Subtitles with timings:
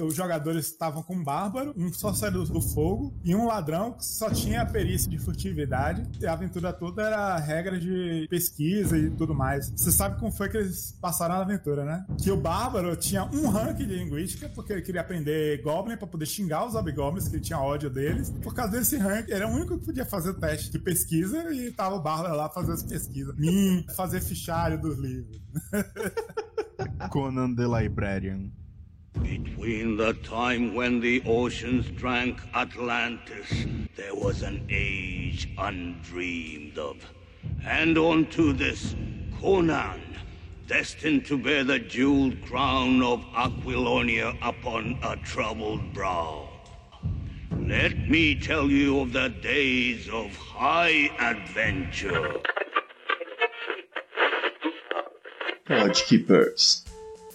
[0.00, 4.30] Os jogadores estavam com um bárbaro, um sócio do fogo e um ladrão que só
[4.30, 6.08] tinha a perícia de furtividade.
[6.18, 9.70] E a aventura toda era regra de pesquisa e tudo mais.
[9.76, 12.06] Você sabe como foi que eles passaram a aventura, né?
[12.16, 16.24] Que o bárbaro tinha um rank de linguística, porque ele queria aprender Goblin para poder
[16.24, 18.30] xingar os Hobgoblins, que ele tinha ódio deles.
[18.42, 21.70] Por causa desse rank, ele era o único que podia fazer teste de pesquisa e
[21.70, 23.36] tava o bárbaro lá fazendo as pesquisas.
[23.36, 25.38] Mim, fazer fichário dos livros.
[27.10, 28.61] Conan the Librarian.
[29.22, 36.96] Between the time when the oceans drank Atlantis, there was an age undreamed of.
[37.64, 38.94] And unto this,
[39.40, 40.00] Conan,
[40.66, 46.48] destined to bear the jeweled crown of Aquilonia upon a troubled brow.
[47.50, 52.40] Let me tell you of the days of high adventure.
[55.66, 56.91] Podkeepers.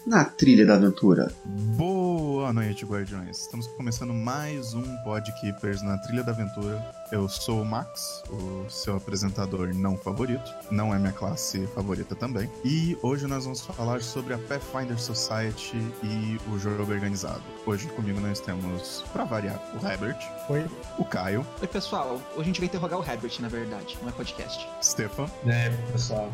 [0.07, 1.29] Na trilha da aventura.
[1.75, 3.41] Boa noite, Guardiões.
[3.41, 6.81] Estamos começando mais um Podkeepers na trilha da aventura.
[7.11, 10.49] Eu sou o Max, o seu apresentador não favorito.
[10.71, 12.49] Não é minha classe favorita também.
[12.63, 17.43] E hoje nós vamos falar sobre a Pathfinder Society e o jogo organizado.
[17.65, 20.19] Hoje comigo nós temos, para variar, o Herbert.
[20.47, 20.65] Oi.
[20.97, 21.45] O Caio.
[21.61, 22.21] Oi, pessoal.
[22.31, 24.65] Hoje a gente vai interrogar o Herbert, na verdade, não é podcast.
[24.81, 25.29] Stefan.
[25.45, 26.31] É, pessoal.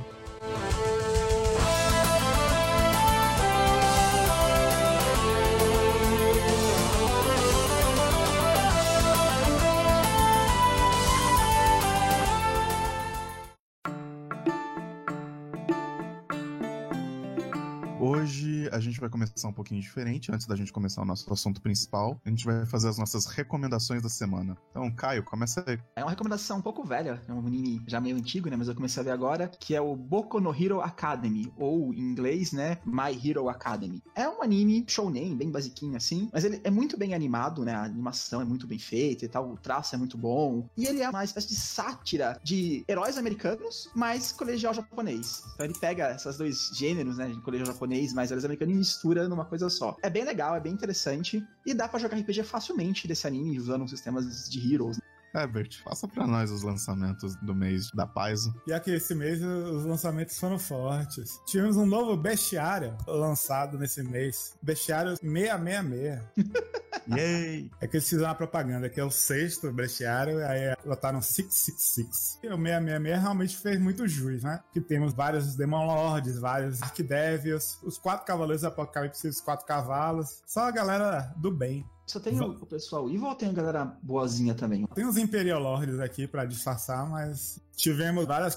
[19.04, 20.32] Vai começar um pouquinho diferente.
[20.32, 24.02] Antes da gente começar o nosso assunto principal, a gente vai fazer as nossas recomendações
[24.02, 24.58] da semana.
[24.72, 25.78] Então, Caio, começa aí.
[25.96, 28.56] É uma recomendação um pouco velha, é um anime já meio antigo, né?
[28.56, 32.00] Mas eu comecei a ver agora, que é o Boku no Hero Academy, ou em
[32.00, 32.78] inglês, né?
[32.86, 34.02] My Hero Academy.
[34.16, 37.74] É um anime shounen, bem basiquinho assim, mas ele é muito bem animado, né?
[37.74, 40.68] A animação é muito bem feita e tal, o traço é muito bom.
[40.78, 45.44] E ele é uma espécie de sátira de heróis americanos, mas colegial japonês.
[45.54, 47.28] Então ele pega esses dois gêneros, né?
[47.28, 49.98] De colegial japonês mais heróis americanos mistura numa coisa só.
[50.02, 53.88] É bem legal, é bem interessante e dá pra jogar RPG facilmente desse anime usando
[53.88, 54.98] sistemas de heroes.
[54.98, 55.04] né?
[55.34, 58.54] Herbert, faça pra nós os lançamentos do mês da Paizo.
[58.68, 61.42] E aqui esse mês os lançamentos foram fortes.
[61.46, 64.56] Tivemos um novo bestiário lançado nesse mês.
[64.62, 66.22] Bestiário 666.
[67.10, 67.70] Yay!
[67.82, 72.40] É que eles fizeram uma propaganda, que é o sexto bestiário, aí botaram 666.
[72.44, 74.62] E o 666 realmente fez muito jus, né?
[74.72, 80.42] Que temos vários Demon Lords, vários Arquidevios, os quatro cavaleiros do Apocalipse, os quatro cavalos.
[80.46, 81.86] Só a galera do bem.
[82.06, 84.86] Só tem o, o pessoal evil ou tem a galera boazinha também?
[84.94, 88.56] Tem os Imperial Lords aqui pra disfarçar, mas tivemos várias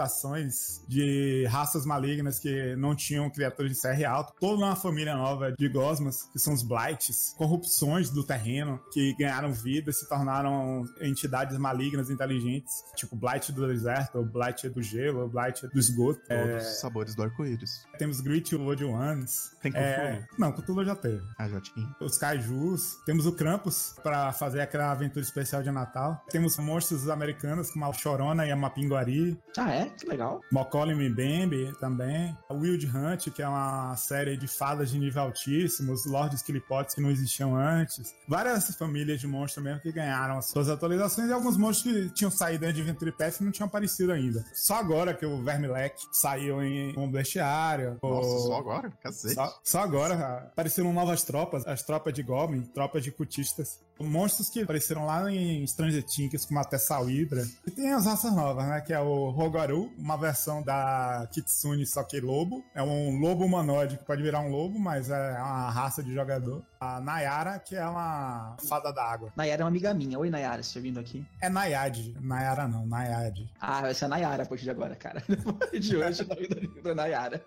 [0.00, 4.32] complementações de raças malignas que não tinham criaturas de CR alto.
[4.40, 9.52] Toda uma família nova de Gosmas, que são os Blights, corrupções do terreno, que ganharam
[9.52, 15.20] vida e se tornaram entidades malignas inteligentes, tipo Blight do deserto, ou Blight do gelo,
[15.20, 16.20] ou Blight do esgoto.
[16.26, 17.84] Todos É, os sabores do arco-íris.
[17.98, 19.50] temos Great World Ones.
[19.60, 19.84] Tem Cthulhu?
[19.86, 21.94] É, não, Cthulhu já teve Ah, já tinha.
[22.00, 26.22] os Kaijus, temos o Krampus pra fazer aquela aventura especial de Natal.
[26.30, 29.86] Temos monstros americanos como a Chorona e a Mapinguari, Ah, é?
[29.86, 30.40] Que legal.
[30.52, 35.92] Mokoli Mbembe também, a Wild Hunt, que é uma série de fadas de nível altíssimo,
[35.92, 38.14] os Lords Kilipotes que não existiam antes.
[38.28, 42.30] Várias famílias de monstros mesmo que ganharam as suas atualizações e alguns monstros que tinham
[42.30, 44.44] saído antes de Venture Path e não tinham aparecido ainda.
[44.52, 47.98] Só agora que o Vermilek saiu em um bestiário.
[48.02, 48.92] Nossa, o- só agora?
[49.02, 49.34] Cacete.
[49.34, 50.14] só, só agora
[50.52, 53.80] apareceram novas tropas, as tropas de Goblin, tropas de cultistas.
[53.98, 57.42] Monstros que apareceram lá em Stranger Things, como a Tessal Hydra.
[57.66, 58.82] E tem as raças novas, né?
[58.82, 62.62] Que é o Rogaru, uma versão da Kitsune, só que lobo.
[62.74, 66.62] É um lobo humanoide que pode virar um lobo, mas é uma raça de jogador.
[66.78, 69.32] A Nayara, que é uma fada da água.
[69.34, 70.18] Nayara é uma amiga minha.
[70.18, 71.24] Oi, Nayara, você vindo aqui?
[71.40, 72.14] É Nayade.
[72.20, 73.50] Nayara não, Nayade.
[73.58, 75.22] Ah, vai ser a Nayara a partir de agora, cara.
[75.80, 77.42] De hoje, o nome da- da Nayara.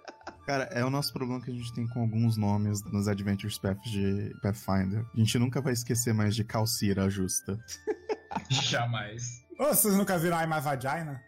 [0.50, 3.92] Cara, é o nosso problema que a gente tem com alguns nomes nos Adventures Paths
[3.92, 5.06] de Pathfinder.
[5.14, 7.56] A gente nunca vai esquecer mais de Calcira Justa.
[8.50, 9.46] Jamais.
[9.60, 11.22] Ô, vocês nunca viram I'm a Vagina?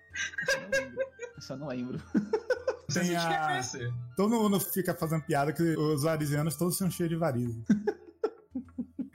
[1.37, 2.01] Só não lembro.
[2.91, 3.61] Tem não a-.
[4.17, 7.63] Todo mundo fica fazendo piada que os varisianos todos são cheios de varizes.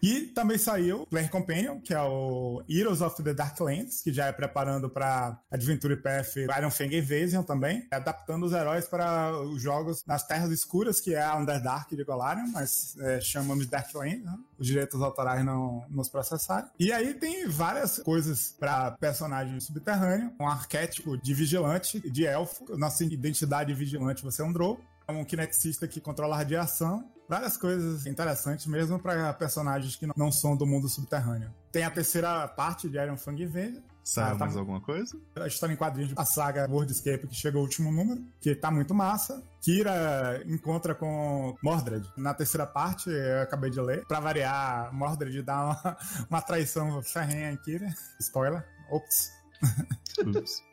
[0.06, 4.32] E também saiu Player Companion, que é o Heroes of the Darklands, que já é
[4.32, 10.24] preparando para Adventure Path Iron Fang Invasion também, adaptando os heróis para os jogos nas
[10.24, 14.32] Terras Escuras, que é a Underdark de Golarion, mas é, chamamos de Darklands, né?
[14.56, 16.70] os direitos autorais não nos processaram.
[16.78, 23.02] E aí tem várias coisas para personagem subterrâneo, um arquétipo de vigilante, de elfo, nossa
[23.02, 27.04] identidade vigilante, você é um drow, é um kinexista que controla a radiação.
[27.28, 31.52] Várias coisas interessantes, mesmo para personagens que não são do mundo subterrâneo.
[31.72, 34.44] Tem a terceira parte de Iron Fang Avenger, Saiu Ah, tá.
[34.44, 35.18] mais alguma coisa?
[35.34, 38.94] a história em quadrinhos da saga Worldscape, que chegou o último número, que tá muito
[38.94, 39.42] massa.
[39.60, 42.08] Kira encontra com Mordred.
[42.16, 44.06] Na terceira parte, eu acabei de ler.
[44.06, 45.96] Pra variar, Mordred dá uma,
[46.30, 47.92] uma traição ferrenha em Kira.
[48.20, 48.64] Spoiler.
[48.92, 49.32] Ops.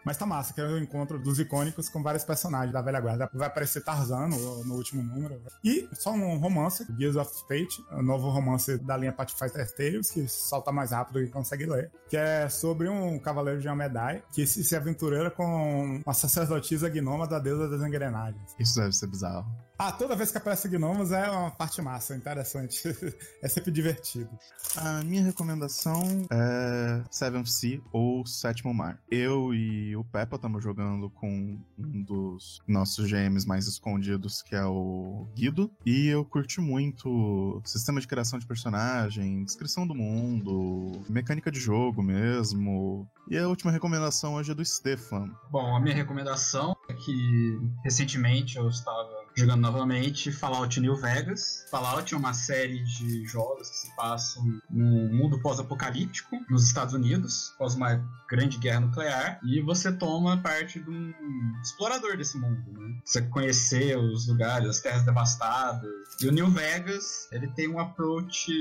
[0.05, 3.29] Mas tá massa, que é o encontro dos icônicos com vários personagens da velha guarda.
[3.33, 5.41] Vai aparecer Tarzan no, no último número.
[5.63, 10.27] E só um romance, Gears of Fate, o novo romance da linha Pathfinder Tales, que
[10.27, 11.91] solta mais rápido e consegue ler.
[12.09, 17.27] Que é sobre um cavaleiro de Amedai que se, se aventureira com uma sacerdotisa gnoma
[17.27, 18.55] da deusa das engrenagens.
[18.59, 19.45] Isso deve ser bizarro.
[19.85, 22.83] Ah, toda vez que aparece gnomos é uma parte massa, interessante.
[23.43, 24.29] é sempre divertido.
[24.77, 28.97] A minha recomendação é Seventh Sea ou Sétimo Mar.
[29.11, 34.63] Eu e o Peppa estamos jogando com um dos nossos GMs mais escondidos, que é
[34.63, 35.69] o Guido.
[35.85, 42.01] E eu curti muito sistema de criação de personagem, descrição do mundo, mecânica de jogo
[42.01, 43.05] mesmo.
[43.29, 45.29] E a última recomendação hoje é do Stefan.
[45.51, 51.65] Bom, a minha recomendação é que recentemente eu estava jogando novamente Fallout New Vegas.
[51.69, 57.51] Fallout é uma série de jogos que se passam num mundo pós-apocalíptico nos Estados Unidos,
[57.55, 61.13] após uma grande guerra nuclear, e você toma parte de um
[61.61, 62.99] explorador desse mundo, né?
[63.03, 65.89] Você conhecer os lugares, as terras devastadas.
[66.21, 68.51] E o New Vegas, ele tem um approach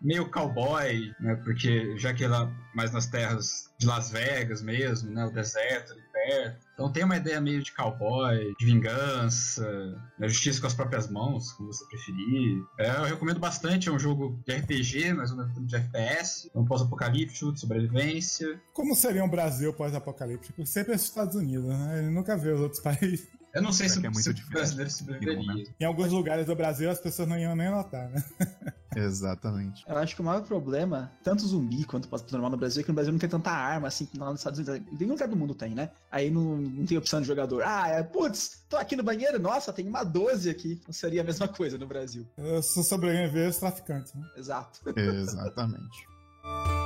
[0.00, 1.34] meio cowboy, né?
[1.44, 5.26] Porque já que ela mais nas terras de Las Vegas mesmo, né?
[5.26, 5.94] O deserto
[6.28, 6.66] ali perto.
[6.74, 10.28] Então tem uma ideia meio de cowboy, de vingança, né?
[10.28, 12.62] justiça com as próprias mãos, como você preferir.
[12.78, 16.64] É, eu recomendo bastante, é um jogo de RPG, mas um de FPS, é um
[16.64, 18.60] pós-apocalíptico, de sobrevivência.
[18.72, 20.64] Como seria um Brasil pós-apocalíptico?
[20.66, 21.98] Sempre é os Estados Unidos, né?
[21.98, 23.26] Ele nunca vê os outros países.
[23.54, 25.64] Eu não sei É se, é muito se o brasileiro em sobreviveria.
[25.80, 28.22] Em alguns lugares do Brasil as pessoas não iam nem notar, né?
[28.96, 29.84] Exatamente.
[29.86, 32.94] Eu acho que o maior problema, tanto zumbi quanto pós-normal no Brasil, é que no
[32.94, 34.76] Brasil não tem tanta arma assim que lá nos Estados Unidos.
[34.92, 35.90] Em nenhum lugar do mundo tem, né?
[36.10, 37.62] Aí não, não tem opção de jogador.
[37.64, 40.80] Ah, é, putz, tô aqui no banheiro, nossa, tem uma 12 aqui.
[40.86, 42.26] Não seria a mesma coisa no Brasil.
[42.36, 44.26] Eu sou sobreviver os traficantes, né?
[44.36, 44.80] Exato.
[44.96, 46.06] Exatamente.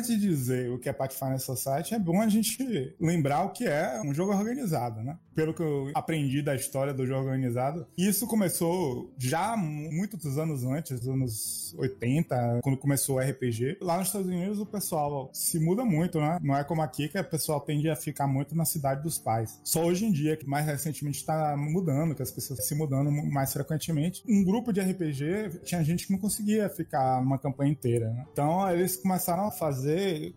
[0.00, 2.56] Antes de dizer o que é Pathfinder Society, é bom a gente
[2.98, 5.18] lembrar o que é um jogo organizado, né?
[5.34, 11.06] Pelo que eu aprendi da história do jogo organizado, isso começou já muitos anos antes,
[11.06, 13.76] anos 80, quando começou o RPG.
[13.82, 16.38] Lá nos Estados Unidos o pessoal se muda muito, né?
[16.42, 19.60] Não é como aqui que o pessoal tende a ficar muito na cidade dos pais.
[19.62, 23.52] Só hoje em dia, que mais recentemente está mudando, que as pessoas se mudando mais
[23.52, 24.22] frequentemente.
[24.26, 28.24] Um grupo de RPG tinha gente que não conseguia ficar uma campanha inteira, né?
[28.32, 29.89] Então eles começaram a fazer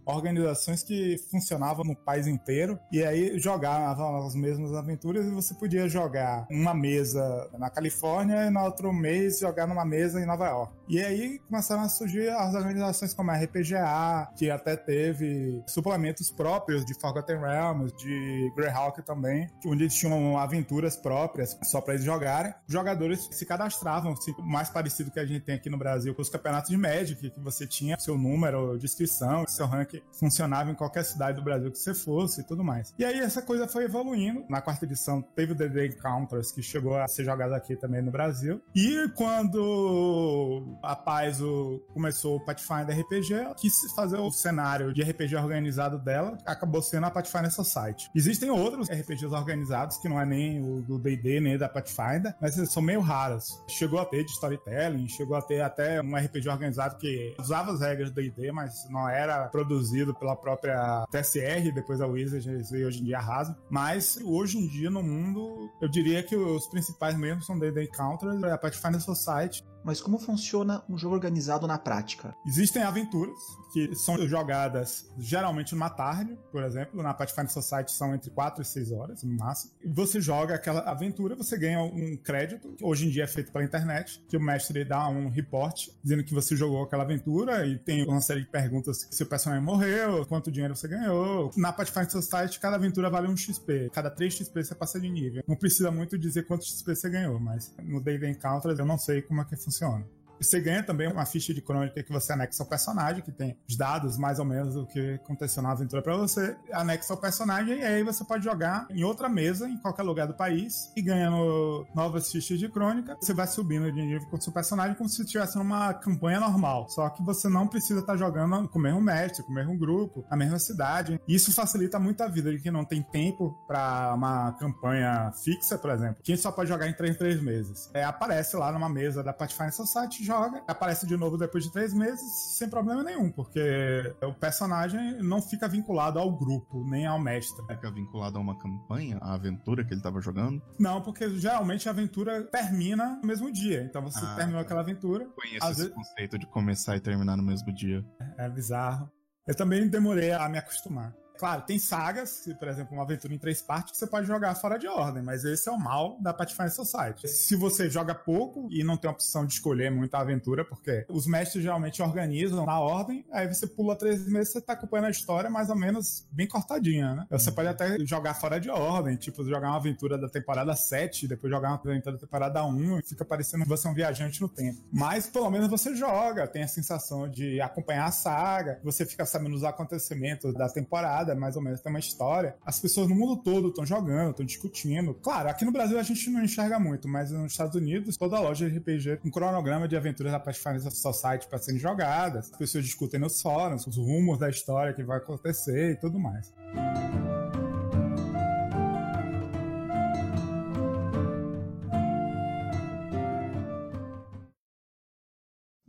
[0.06, 5.88] organizações que funcionavam no país inteiro e aí jogavam as mesmas aventuras e você podia
[5.88, 10.74] jogar uma mesa na Califórnia e no outro mês jogar numa mesa em Nova York.
[10.88, 16.86] E aí começaram a surgir as organizações como a RPGA, que até teve suplementos próprios
[16.86, 22.54] de Forgotten Realms, de Greyhawk também, onde eles tinham aventuras próprias só para eles jogarem.
[22.68, 26.22] Os jogadores se cadastravam, assim, mais parecido que a gente tem aqui no Brasil com
[26.22, 30.76] os campeonatos de Magic, que você tinha seu número de inscrição, seu ranking funcionava em
[30.76, 32.94] qualquer cidade do Brasil que você fosse e tudo mais.
[32.98, 34.46] E aí essa coisa foi evoluindo.
[34.50, 38.12] Na quarta edição teve o DD Encounters, que chegou a ser jogado aqui também no
[38.12, 38.62] Brasil.
[38.76, 45.98] E quando a Paizo começou o Pathfinder RPG, quis fazer o cenário de RPG organizado
[45.98, 48.10] dela, acabou sendo a Pathfinder Society.
[48.16, 52.56] Existem outros RPGs organizados, que não é nem o do D&D, nem da Pathfinder, mas
[52.72, 53.62] são meio raros.
[53.68, 57.82] Chegou a ter de storytelling, chegou a ter até um RPG organizado que usava as
[57.82, 63.02] regras do D&D, mas não era produzido pela própria TSR, depois a Wizards e hoje
[63.02, 63.58] em dia arrasa.
[63.70, 68.44] Mas hoje em dia no mundo, eu diria que os principais mesmo são D&D Encounters,
[68.44, 72.36] a Pathfinder Society Mas como funciona um jogo organizado na prática?
[72.46, 73.38] Existem aventuras
[73.74, 77.02] que são jogadas geralmente numa tarde, por exemplo.
[77.02, 79.74] Na Pathfinder Society são entre 4 e 6 horas, no máximo.
[79.86, 83.66] Você joga aquela aventura, você ganha um crédito, que hoje em dia é feito pela
[83.66, 88.08] internet, que o mestre dá um report dizendo que você jogou aquela aventura e tem
[88.08, 91.52] uma série de perguntas se o personagem morreu, quanto dinheiro você ganhou.
[91.58, 93.90] Na Pathfinder Society, cada aventura vale um XP.
[93.92, 95.44] Cada 3 XP você passa de nível.
[95.48, 99.22] Não precisa muito dizer quanto XP você ganhou, mas no Day Encounter eu não sei
[99.22, 100.06] como é que funciona funciona.
[100.40, 103.78] Você ganha também uma ficha de crônica que você anexa ao personagem, que tem os
[103.78, 107.84] dados mais ou menos do que aconteceu na aventura para você, anexa ao personagem e
[107.84, 112.32] aí você pode jogar em outra mesa, em qualquer lugar do país, e ganhando novas
[112.32, 113.16] fichas de crônica.
[113.22, 116.90] Você vai subindo de nível com o seu personagem como se estivesse numa campanha normal.
[116.90, 120.26] Só que você não precisa estar jogando com o mesmo mestre, com o mesmo grupo,
[120.30, 121.20] na mesma cidade.
[121.28, 125.92] Isso facilita muito a vida de quem não tem tempo para uma campanha fixa, por
[125.92, 126.18] exemplo.
[126.24, 127.90] Quem só pode jogar em 3 em 3 meses.
[127.94, 131.94] É, aparece lá numa mesa da Pathfinder Society, joga, aparece de novo depois de três
[131.94, 137.64] meses, sem problema nenhum, porque o personagem não fica vinculado ao grupo, nem ao mestre.
[137.68, 140.62] Fica vinculado a uma campanha, a aventura que ele estava jogando?
[140.80, 143.84] Não, porque geralmente a aventura termina no mesmo dia.
[143.84, 144.66] Então você ah, terminou tá.
[144.66, 145.26] aquela aventura.
[145.36, 145.94] Conheço esse vezes...
[145.94, 148.06] conceito de começar e terminar no mesmo dia.
[148.38, 149.10] É, é bizarro.
[149.48, 151.14] Eu também demorei a me acostumar.
[151.44, 154.80] Claro, tem sagas, por exemplo, uma aventura em três partes que você pode jogar fora
[154.80, 157.28] de ordem, mas esse é o mal da Pathfinder Society.
[157.28, 161.06] Se você joga pouco e não tem a opção de escolher muito a aventura, porque
[161.10, 165.12] os mestres geralmente organizam na ordem, aí você pula três meses, você tá acompanhando a
[165.12, 167.28] história mais ou menos bem cortadinha, né?
[167.30, 171.52] Você pode até jogar fora de ordem, tipo, jogar uma aventura da temporada 7, depois
[171.52, 174.82] jogar uma aventura da temporada 1 e fica parecendo você é um viajante no tempo.
[174.90, 179.58] Mas pelo menos você joga, tem a sensação de acompanhar a saga, você fica sabendo
[179.58, 182.56] os acontecimentos da temporada mais ou menos, tem uma história.
[182.66, 185.14] As pessoas no mundo todo estão jogando, estão discutindo.
[185.16, 188.70] Claro, aqui no Brasil a gente não enxerga muito, mas nos Estados Unidos, toda loja
[188.70, 192.52] de RPG, um cronograma de aventuras da Pathfinder Society para serem jogadas.
[192.52, 196.52] As pessoas discutem nos fóruns, os rumos da história que vai acontecer e tudo mais.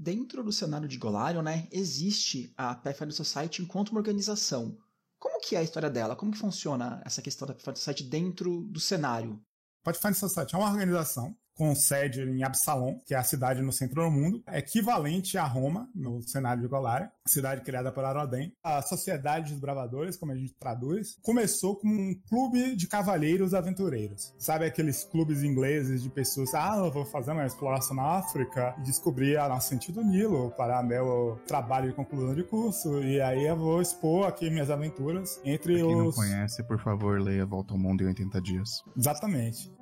[0.04, 4.76] dentro do cenário de Golarion, né, existe a Pathfinder Society enquanto uma organização.
[5.24, 6.14] Como que é a história dela?
[6.14, 9.42] Como que funciona essa questão da Pathfinder Society dentro do cenário?
[9.82, 14.02] Pathfinder Society é uma organização com sede em Absalom, que é a cidade no centro
[14.02, 18.52] do mundo, é equivalente a Roma, no cenário de Golária, cidade criada por Aroden.
[18.62, 24.34] A Sociedade dos Bravadores, como a gente traduz, começou como um clube de cavalheiros aventureiros.
[24.38, 28.82] Sabe aqueles clubes ingleses de pessoas, ah, eu vou fazer uma exploração na África e
[28.82, 33.56] descobrir a nascente do Nilo para meu trabalho de conclusão de curso, e aí eu
[33.56, 35.94] vou expor aqui minhas aventuras entre pra quem os...
[35.94, 38.82] quem não conhece, por favor, leia Volta ao Mundo em 80 Dias.
[38.96, 39.72] Exatamente.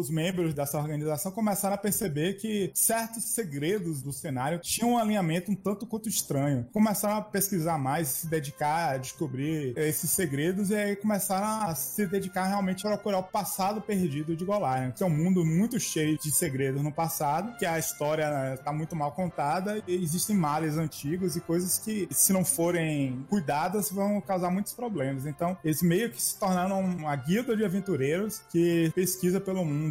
[0.00, 5.50] Os membros dessa organização começaram a perceber que certos segredos do cenário tinham um alinhamento
[5.50, 6.66] um tanto quanto estranho.
[6.72, 12.06] Começaram a pesquisar mais, se dedicar a descobrir esses segredos e aí começaram a se
[12.06, 16.18] dedicar realmente a procurar o passado perdido de Golarion, que é um mundo muito cheio
[16.18, 21.36] de segredos no passado, que a história está muito mal contada e existem males antigos
[21.36, 25.26] e coisas que, se não forem cuidadas, vão causar muitos problemas.
[25.26, 29.89] Então, eles meio que se tornaram uma guilda de aventureiros que pesquisa pelo mundo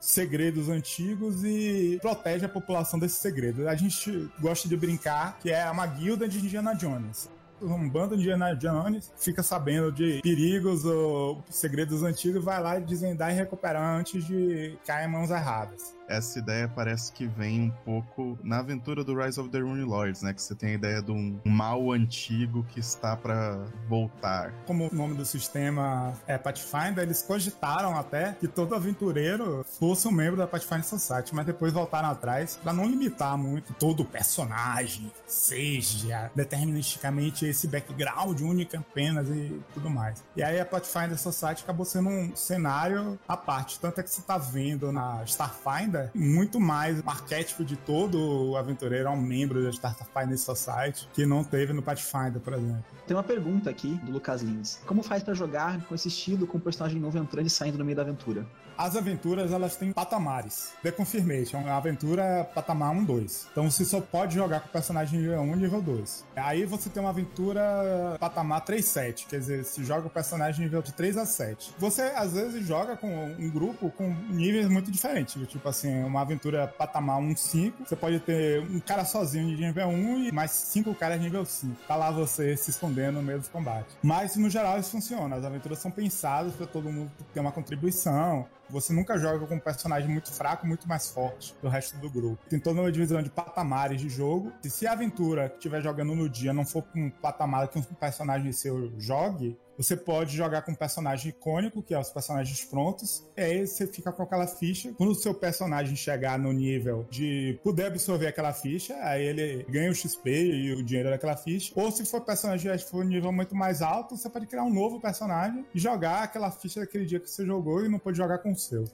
[0.00, 3.66] segredos antigos e protege a população desses segredos.
[3.66, 7.28] A gente gosta de brincar que é uma guilda de Indiana Jones
[7.62, 13.30] um bando de Indiana Jones fica sabendo de perigos ou segredos antigos, vai lá desvendar
[13.30, 18.38] e recuperar antes de cair em mãos erradas essa ideia parece que vem um pouco
[18.42, 20.32] na aventura do Rise of the Rune Lords, né?
[20.32, 24.52] Que você tem a ideia de um mal antigo que está para voltar.
[24.66, 30.12] Como o nome do sistema é Pathfinder, eles cogitaram até que todo aventureiro fosse um
[30.12, 36.30] membro da Pathfinder Society, mas depois voltaram atrás para não limitar muito todo personagem, seja
[36.34, 40.22] deterministicamente esse background único apenas e tudo mais.
[40.36, 44.22] E aí a Pathfinder Society acabou sendo um cenário à parte, tanto é que você
[44.22, 49.62] tá vendo na Starfinder ainda muito mais o arquétipo de todo aventureiro é um membro
[49.62, 52.84] da Startup Pioneer Society que não teve no Pathfinder, por exemplo.
[53.06, 54.80] Tem uma pergunta aqui do Lucas Lins.
[54.86, 57.84] Como faz para jogar com esse estilo, com um personagem novo entrando e saindo no
[57.84, 58.46] meio da aventura?
[58.76, 60.72] As aventuras, elas têm patamares.
[60.82, 63.48] The Confirmation, a aventura patamar 1, 2.
[63.52, 66.24] Então você só pode jogar com o personagem nível 1 nível 2.
[66.34, 69.26] Aí você tem uma aventura patamar 3, 7.
[69.26, 71.74] Quer dizer, se joga o personagem nível de 3 a 7.
[71.78, 75.40] Você, às vezes, joga com um grupo com níveis muito diferentes.
[75.46, 77.84] Tipo assim, uma aventura patamar 1, 5.
[77.86, 81.44] Você pode ter um cara sozinho de nível 1 e mais 5 caras de nível
[81.44, 81.76] 5.
[81.86, 83.88] Tá lá você se escondendo no meio do combate.
[84.02, 85.36] Mas, no geral, isso funciona.
[85.36, 89.60] As aventuras são pensadas para todo mundo ter uma contribuição Você nunca joga com um
[89.60, 92.38] personagem muito fraco, muito mais forte do resto do grupo.
[92.48, 94.52] Tem toda uma divisão de patamares de jogo.
[94.64, 97.78] E se a aventura que estiver jogando no dia não for com um patamar que
[97.78, 102.64] um personagem seu jogue, você pode jogar com um personagem icônico, que é os personagens
[102.64, 104.92] prontos, e aí você fica com aquela ficha.
[104.96, 109.90] Quando o seu personagem chegar no nível de poder absorver aquela ficha, aí ele ganha
[109.90, 111.72] o XP e o dinheiro daquela ficha.
[111.74, 114.72] Ou se for personagem que for um nível muito mais alto, você pode criar um
[114.72, 118.38] novo personagem e jogar aquela ficha daquele dia que você jogou e não pode jogar
[118.38, 118.84] com seu.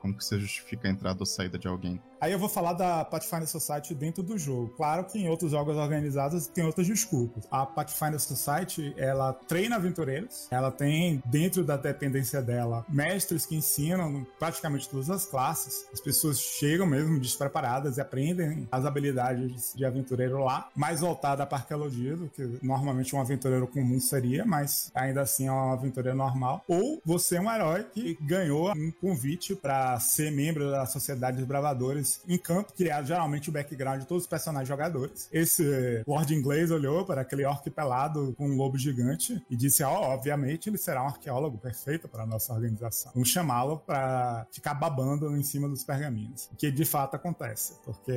[0.00, 2.00] Como que você justifica a entrada ou saída de alguém?
[2.24, 4.72] Aí eu vou falar da Pathfinder Society dentro do jogo.
[4.78, 7.46] Claro que em outros jogos organizados tem outras desculpas.
[7.50, 14.26] A Pathfinder Society, ela treina aventureiros, ela tem dentro da dependência dela mestres que ensinam
[14.38, 15.84] praticamente todas as classes.
[15.92, 21.58] As pessoas chegam mesmo despreparadas e aprendem as habilidades de aventureiro lá, mais voltada para
[21.58, 26.64] arqueologia do que normalmente um aventureiro comum seria, mas ainda assim é um aventureiro normal.
[26.66, 31.46] Ou você é um herói que ganhou um convite para ser membro da Sociedade dos
[31.46, 35.28] Bravadores em campo, criado geralmente o background de todos os personagens jogadores.
[35.32, 39.92] Esse Lord inglês olhou para aquele orc pelado com um lobo gigante e disse: Ó,
[39.92, 43.12] oh, obviamente ele será um arqueólogo perfeito para a nossa organização.
[43.14, 46.48] Vamos chamá-lo para ficar babando em cima dos pergaminhos.
[46.52, 48.12] O que de fato acontece, porque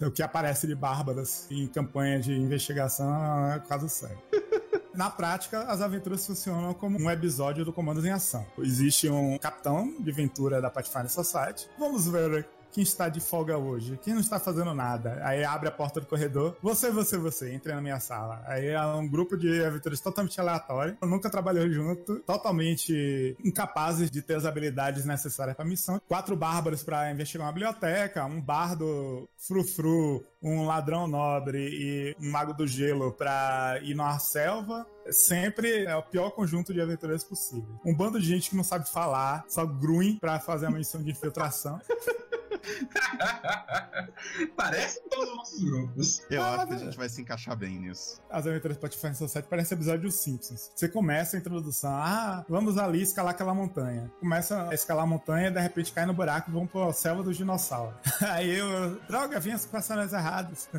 [0.04, 4.18] o que aparece de bárbaras em campanha de investigação é caso sério.
[4.94, 8.46] Na prática, as aventuras funcionam como um episódio do Comandos em Ação.
[8.58, 11.66] Existe um capitão de aventura da Pathfinder Society.
[11.78, 13.98] Vamos ver quem está de folga hoje?
[14.02, 15.20] Quem não está fazendo nada?
[15.22, 16.56] Aí abre a porta do corredor.
[16.62, 18.42] Você, você, você, entre na minha sala.
[18.46, 20.96] Aí é um grupo de aventureiros totalmente aleatório.
[21.02, 26.00] Nunca trabalhou junto, totalmente incapazes de ter as habilidades necessárias para a missão.
[26.08, 32.54] Quatro bárbaros para investigar uma biblioteca, um bardo frufru, um ladrão nobre e um mago
[32.54, 37.78] do gelo para ir numa selva sempre é o pior conjunto de aventureiros possível.
[37.84, 41.10] Um bando de gente que não sabe falar, só grunhe para fazer a missão de
[41.10, 41.80] infiltração.
[44.56, 46.22] Parece todos os nossos grupos.
[46.30, 48.20] Eu ah, acho que a gente vai se encaixar bem nisso.
[48.30, 50.70] As aventuras Spotify Society parece episódio dos Simpsons.
[50.74, 54.10] Você começa a introdução, ah, vamos ali escalar aquela montanha.
[54.20, 57.32] Começa a escalar a montanha, de repente cai no buraco e vão pro selva do
[57.32, 57.94] dinossauro.
[58.22, 60.68] Aí eu, droga, vim as personagens erradas.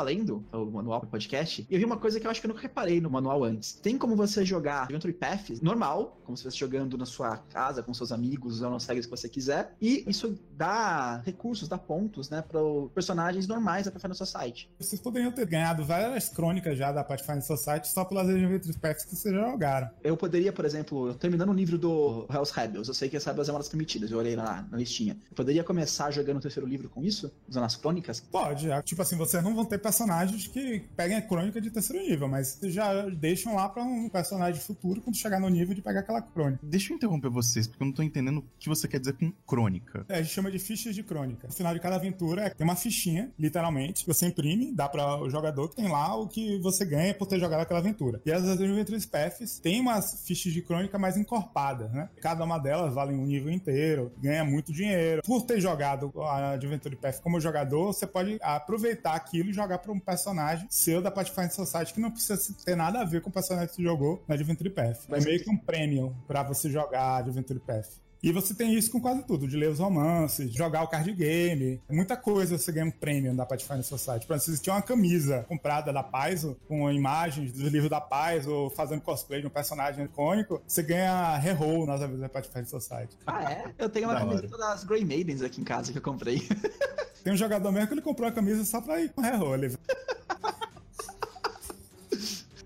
[0.00, 2.46] tava lendo o manual do podcast e eu vi uma coisa que eu acho que
[2.46, 3.74] eu nunca reparei no manual antes.
[3.74, 7.82] Tem como você jogar Adventure Path normal, como se você estivesse jogando na sua casa
[7.82, 12.30] com seus amigos, usando as regras que você quiser, e isso dá recursos, dá pontos,
[12.30, 12.60] né, para
[12.94, 14.70] personagens normais da Pathfinder Society.
[14.78, 19.16] Vocês poderiam ter ganhado várias crônicas já da Pathfinder Society só pelas Adventure Paths que
[19.16, 19.90] vocês já jogaram.
[20.02, 23.48] Eu poderia, por exemplo, terminando o livro do Hells Rebels, eu sei que as Rebels
[23.48, 25.16] é uma das permitidas, eu olhei lá na listinha.
[25.30, 27.32] Eu poderia começar jogando o terceiro livro com isso?
[27.48, 28.20] Usando as crônicas?
[28.20, 32.28] Pode, tipo assim, vocês não vão ter personagens que peguem a crônica de terceiro nível,
[32.28, 36.22] mas já deixam lá para um personagem futuro quando chegar no nível de pegar aquela
[36.22, 36.60] crônica.
[36.62, 39.32] Deixa eu interromper vocês, porque eu não tô entendendo o que você quer dizer com
[39.44, 40.06] crônica.
[40.08, 41.48] É, a gente chama de fichas de crônica.
[41.48, 45.28] No final de cada aventura tem uma fichinha, literalmente, que você imprime, dá para o
[45.28, 48.20] jogador que tem lá o que você ganha por ter jogado aquela aventura.
[48.24, 52.08] E as Adventures Paths tem umas fichas de crônica mais encorpadas, né?
[52.20, 55.22] Cada uma delas vale um nível inteiro, ganha muito dinheiro.
[55.24, 59.92] Por ter jogado a Adventure Path como jogador, você pode aproveitar aquilo e jogar para
[59.92, 63.32] um personagem seu da Pathfinder Society que não precisa ter nada a ver com o
[63.32, 65.00] personagem que você jogou na Adventure Path.
[65.10, 67.88] É meio que um prêmio para você jogar Adventure Path.
[68.22, 71.10] E você tem isso com quase tudo, de ler os romances, de jogar o card
[71.12, 74.26] game, muita coisa você ganha um prêmio da Pathfinder Society.
[74.26, 78.46] Por exemplo, se tinha uma camisa comprada da Paizo, com imagens dos livros da Paz,
[78.46, 83.16] ou fazendo cosplay de um personagem icônico, você ganha reroll nas aventuras da Pathfinder Society.
[83.26, 83.74] Ah, é?
[83.78, 84.66] Eu tenho uma da camiseta hora.
[84.66, 86.46] das Grey Maidens aqui em casa que eu comprei.
[87.24, 89.60] Tem um jogador mesmo que ele comprou a camisa só pra ir com reroll.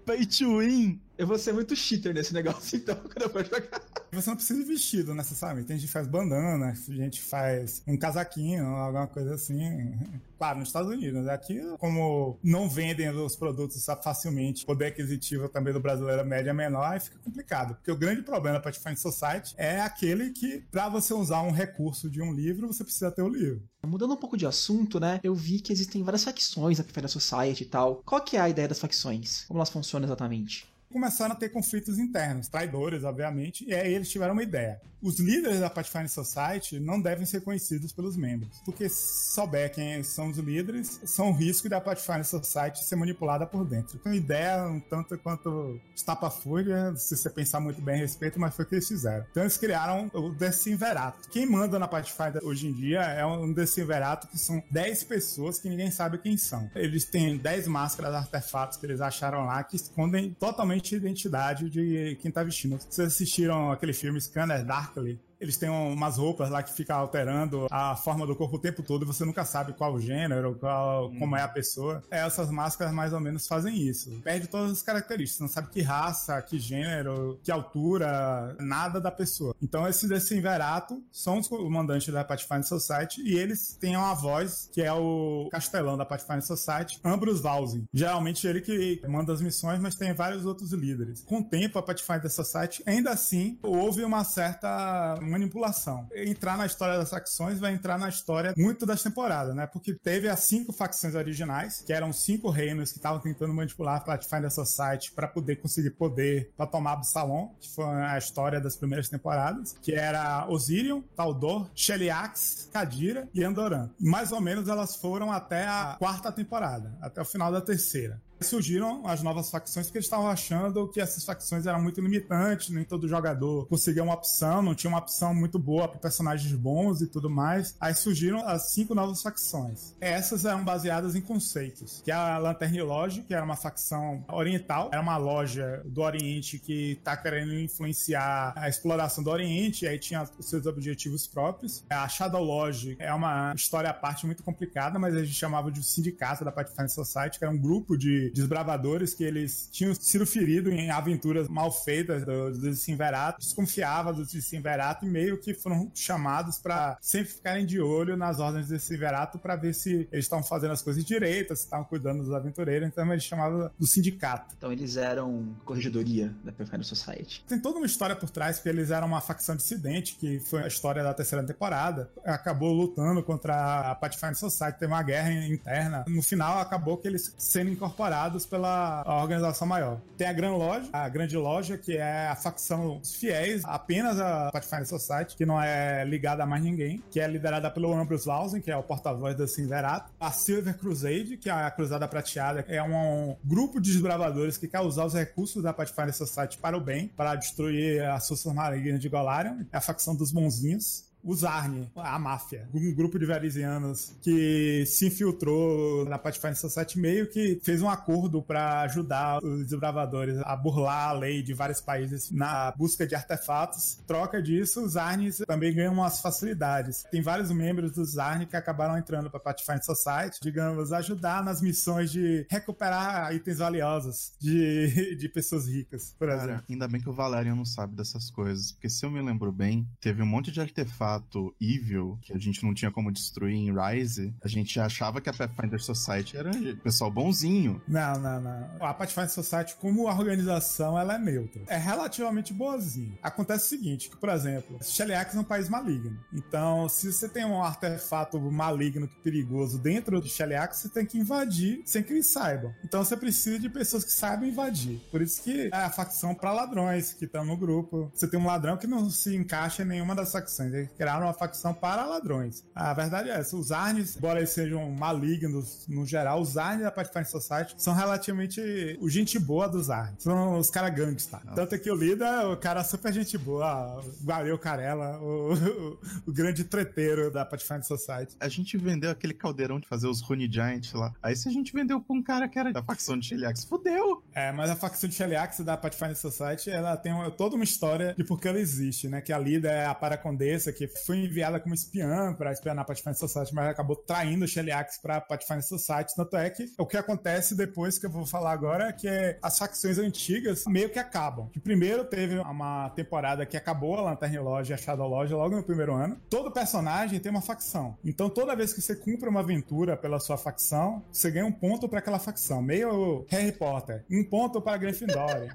[0.04, 1.03] Pay to win!
[1.16, 3.81] Eu vou ser muito cheater nesse negócio, então, quando eu for jogar.
[4.12, 5.66] Você não precisa de vestido necessariamente.
[5.66, 9.98] Tem gente que faz bandana, gente faz um casaquinho, alguma coisa assim.
[10.38, 11.27] Claro, nos Estados Unidos.
[11.29, 16.85] Aqui, como não vendem os produtos facilmente, poder aquisitivo também do brasileiro média é menor,
[16.85, 17.74] aí fica complicado.
[17.74, 22.09] Porque o grande problema da Pathfinder Society é aquele que, para você usar um recurso
[22.09, 23.62] de um livro, você precisa ter o livro.
[23.87, 25.20] Mudando um pouco de assunto, né?
[25.22, 28.03] Eu vi que existem várias facções da Pathfinder Society e tal.
[28.05, 29.44] Qual que é a ideia das facções?
[29.46, 30.73] Como elas funcionam exatamente?
[30.94, 34.80] Começaram a ter conflitos internos, traidores, obviamente, e aí eles tiveram uma ideia.
[35.02, 40.02] Os líderes da Pathfinder Society não devem ser conhecidos pelos membros, porque se souber quem
[40.02, 44.00] são os líderes, são o risco da Pathfinder Society ser manipulada por dentro.
[44.02, 48.64] Uma ideia um tanto quanto estapafúrdia, se você pensar muito bem a respeito, mas foi
[48.64, 49.26] o que eles fizeram.
[49.30, 51.28] Então eles criaram o Decimverato.
[51.28, 55.68] Quem manda na Pathfinder hoje em dia é um Decimverato que são 10 pessoas que
[55.68, 56.70] ninguém sabe quem são.
[56.74, 62.18] Eles têm 10 máscaras, artefatos que eles acharam lá que escondem totalmente a identidade de
[62.20, 62.76] quem tá vestindo.
[62.78, 65.20] Vocês assistiram aquele filme Scanner Darkly?
[65.44, 69.02] Eles têm umas roupas lá que ficam alterando a forma do corpo o tempo todo
[69.02, 71.18] e você nunca sabe qual o gênero, qual, hum.
[71.18, 72.02] como é a pessoa.
[72.11, 74.11] É, essas máscaras mais ou menos fazem isso.
[74.22, 79.54] Perde todas as características, não sabe que raça, que gênero, que altura, nada da pessoa.
[79.62, 84.70] Então esses desse Inverato são os comandantes da Pathfinder Society e eles têm uma voz
[84.72, 87.85] que é o castelão da Pathfinder Society, Ambrose Valsin.
[87.92, 91.22] Geralmente ele que manda as missões, mas tem vários outros líderes.
[91.26, 96.08] Com o tempo, a Pathfinder Society, ainda assim, houve uma certa manipulação.
[96.14, 99.66] Entrar na história das facções vai entrar na história muito das temporadas, né?
[99.66, 104.00] Porque teve as cinco facções originais, que eram cinco reinos que estavam tentando manipular a
[104.00, 109.08] Pathfinder Society para poder conseguir poder para tomar Absalom, que foi a história das primeiras
[109.08, 113.90] temporadas, que era Osirion, Taldor, Sheliax, Kadira e Andoran.
[114.00, 119.07] Mais ou menos elas foram até a quarta temporada, até o final da terceira surgiram
[119.07, 123.09] as novas facções porque eles estavam achando que essas facções eram muito limitantes, nem todo
[123.09, 127.28] jogador conseguia uma opção, não tinha uma opção muito boa para personagens bons e tudo
[127.28, 127.76] mais.
[127.80, 129.94] Aí surgiram as cinco novas facções.
[130.00, 134.90] Essas eram baseadas em conceitos, que é a Lantern Lodge, que era uma facção oriental,
[134.92, 140.22] era uma loja do Oriente que está querendo influenciar a exploração do Oriente, aí tinha
[140.38, 141.85] os seus objetivos próprios.
[141.90, 145.83] A Shadow Lodge é uma história à parte muito complicada, mas a gente chamava de
[145.83, 150.72] sindicato da Pathfinder Society, que era um grupo de desbravadores que eles tinham sido feridos
[150.72, 156.58] em aventuras mal feitas dos do Sinverato, desconfiava do Sinverato e meio que foram chamados
[156.58, 160.72] para sempre ficarem de olho nas ordens do Sinverato para ver se eles estavam fazendo
[160.72, 164.54] as coisas direitas, se estavam cuidando dos aventureiros, então eles chamavam do sindicato.
[164.58, 167.44] Então eles eram corregedoria da Pathfinder Society.
[167.46, 170.66] Tem toda uma história por trás, porque eles eram uma facção dissidente, que foi a
[170.66, 176.04] história da terceira temporada, acabou lutando contra a Pathfinder Society, teve uma guerra interna.
[176.08, 178.13] No final, acabou que eles sendo incorporados
[178.48, 180.00] pela organização maior.
[180.16, 184.87] Tem a Gran Loja, a Grande Loja, que é a facção fiéis, apenas a Pathfinder
[184.87, 188.70] Society, que não é ligada a mais ninguém, que é liderada pelo Ambrose Lausen, que
[188.70, 190.12] é o porta-voz da Sinverato.
[190.18, 194.81] A Silver Crusade, que é a Cruzada Prateada, é um grupo de desbravadores que quer
[194.81, 199.09] usar os recursos da Pathfinder Society para o bem, para destruir as forças malignas de
[199.09, 199.64] Golarion.
[199.72, 205.06] É a facção dos bonzinhos o Zarni, a máfia, um grupo de varisianos que se
[205.06, 211.08] infiltrou na Pathfinder Society meio que fez um acordo para ajudar os desbravadores a burlar
[211.08, 213.98] a lei de vários países na busca de artefatos.
[214.06, 217.04] Troca disso, os Zarnis também ganham umas facilidades.
[217.10, 222.12] Tem vários membros dos Zarni que acabaram entrando para Pathfinder Society, digamos, ajudar nas missões
[222.12, 226.48] de recuperar itens valiosos de, de pessoas ricas, por exemplo.
[226.48, 229.50] Cara, ainda bem que o Valerian não sabe dessas coisas, porque se eu me lembro
[229.50, 233.55] bem, teve um monte de artefatos artefato evil que a gente não tinha como destruir
[233.55, 236.50] em Rise, a gente achava que a Pathfinder Society era
[236.83, 237.81] pessoal bonzinho.
[237.87, 238.68] Não, não, não.
[238.81, 241.62] A Pathfinder Society, como organização, ela é neutra.
[241.66, 243.18] É relativamente boazinha.
[243.22, 246.18] Acontece o seguinte, que, por exemplo, Sheliax é um país maligno.
[246.33, 251.18] Então, se você tem um artefato maligno que perigoso dentro de Sheliax, você tem que
[251.18, 252.72] invadir sem que eles saibam.
[252.85, 255.00] Então, você precisa de pessoas que saibam invadir.
[255.11, 258.11] Por isso que é a facção para ladrões que estão no grupo.
[258.14, 260.72] Você tem um ladrão que não se encaixa em nenhuma das facções.
[260.72, 262.64] Ele criaram uma facção para ladrões.
[262.74, 263.54] A verdade é essa.
[263.56, 268.96] Os Arnes, embora eles sejam malignos no geral, os Arnes da Pathfinder Society são relativamente
[269.00, 270.22] o gente boa dos Arnes.
[270.22, 271.42] São os caras gangsta.
[271.54, 275.98] Tanto que o líder é o cara super gente boa, o Galeu Carela, o, o,
[276.26, 278.34] o, grande treteiro da Pathfinder Society.
[278.40, 281.12] A gente vendeu aquele caldeirão de fazer os Rune Giant lá.
[281.22, 284.22] Aí se a gente vendeu pra um cara que era da facção de Sheliax, fudeu!
[284.34, 288.14] É, mas a facção de Sheliax da Pathfinder Society, ela tem uma, toda uma história
[288.16, 289.20] de por que ela existe, né?
[289.20, 293.18] Que a líder é a Paracondessa, que foi enviada como espiã para espionar a Pathfinder
[293.18, 296.14] Society, mas acabou traindo o Sheliax para Pathfinder Society.
[296.14, 299.09] Tanto é que o que acontece depois que eu vou falar agora é que
[299.42, 301.48] as facções antigas meio que acabam.
[301.50, 305.57] Que primeiro teve uma temporada que acabou a Lantern Lodge e a Shadow Lodge logo
[305.57, 306.20] no primeiro ano.
[306.28, 307.96] Todo personagem tem uma facção.
[308.04, 311.88] Então toda vez que você cumpre uma aventura pela sua facção, você ganha um ponto
[311.88, 312.62] para aquela facção.
[312.62, 314.04] Meio Harry Potter.
[314.11, 315.48] Um ponto para Gryffindor.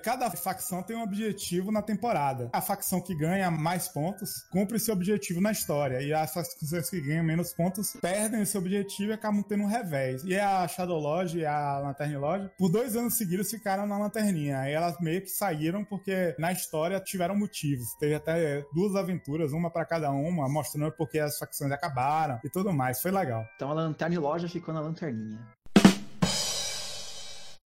[0.04, 2.50] Cada facção tem um objetivo na temporada.
[2.52, 6.02] A facção que ganha mais pontos cumpre esse objetivo na história.
[6.02, 10.24] E as facções que ganham menos pontos perdem esse objetivo e acabam tendo um revés.
[10.24, 14.60] E a Shadow Lodge e a Lantern Lodge, por dois anos seguidos, ficaram na lanterninha.
[14.60, 17.94] Aí elas meio que saíram porque na história tiveram motivos.
[18.00, 22.74] Teve até duas aventuras, uma para cada uma, mostrando porque as facções acabaram e tudo
[22.74, 23.02] mais.
[23.02, 23.46] Foi legal.
[23.56, 25.61] Então a Lantern Loja ficou na lanterninha.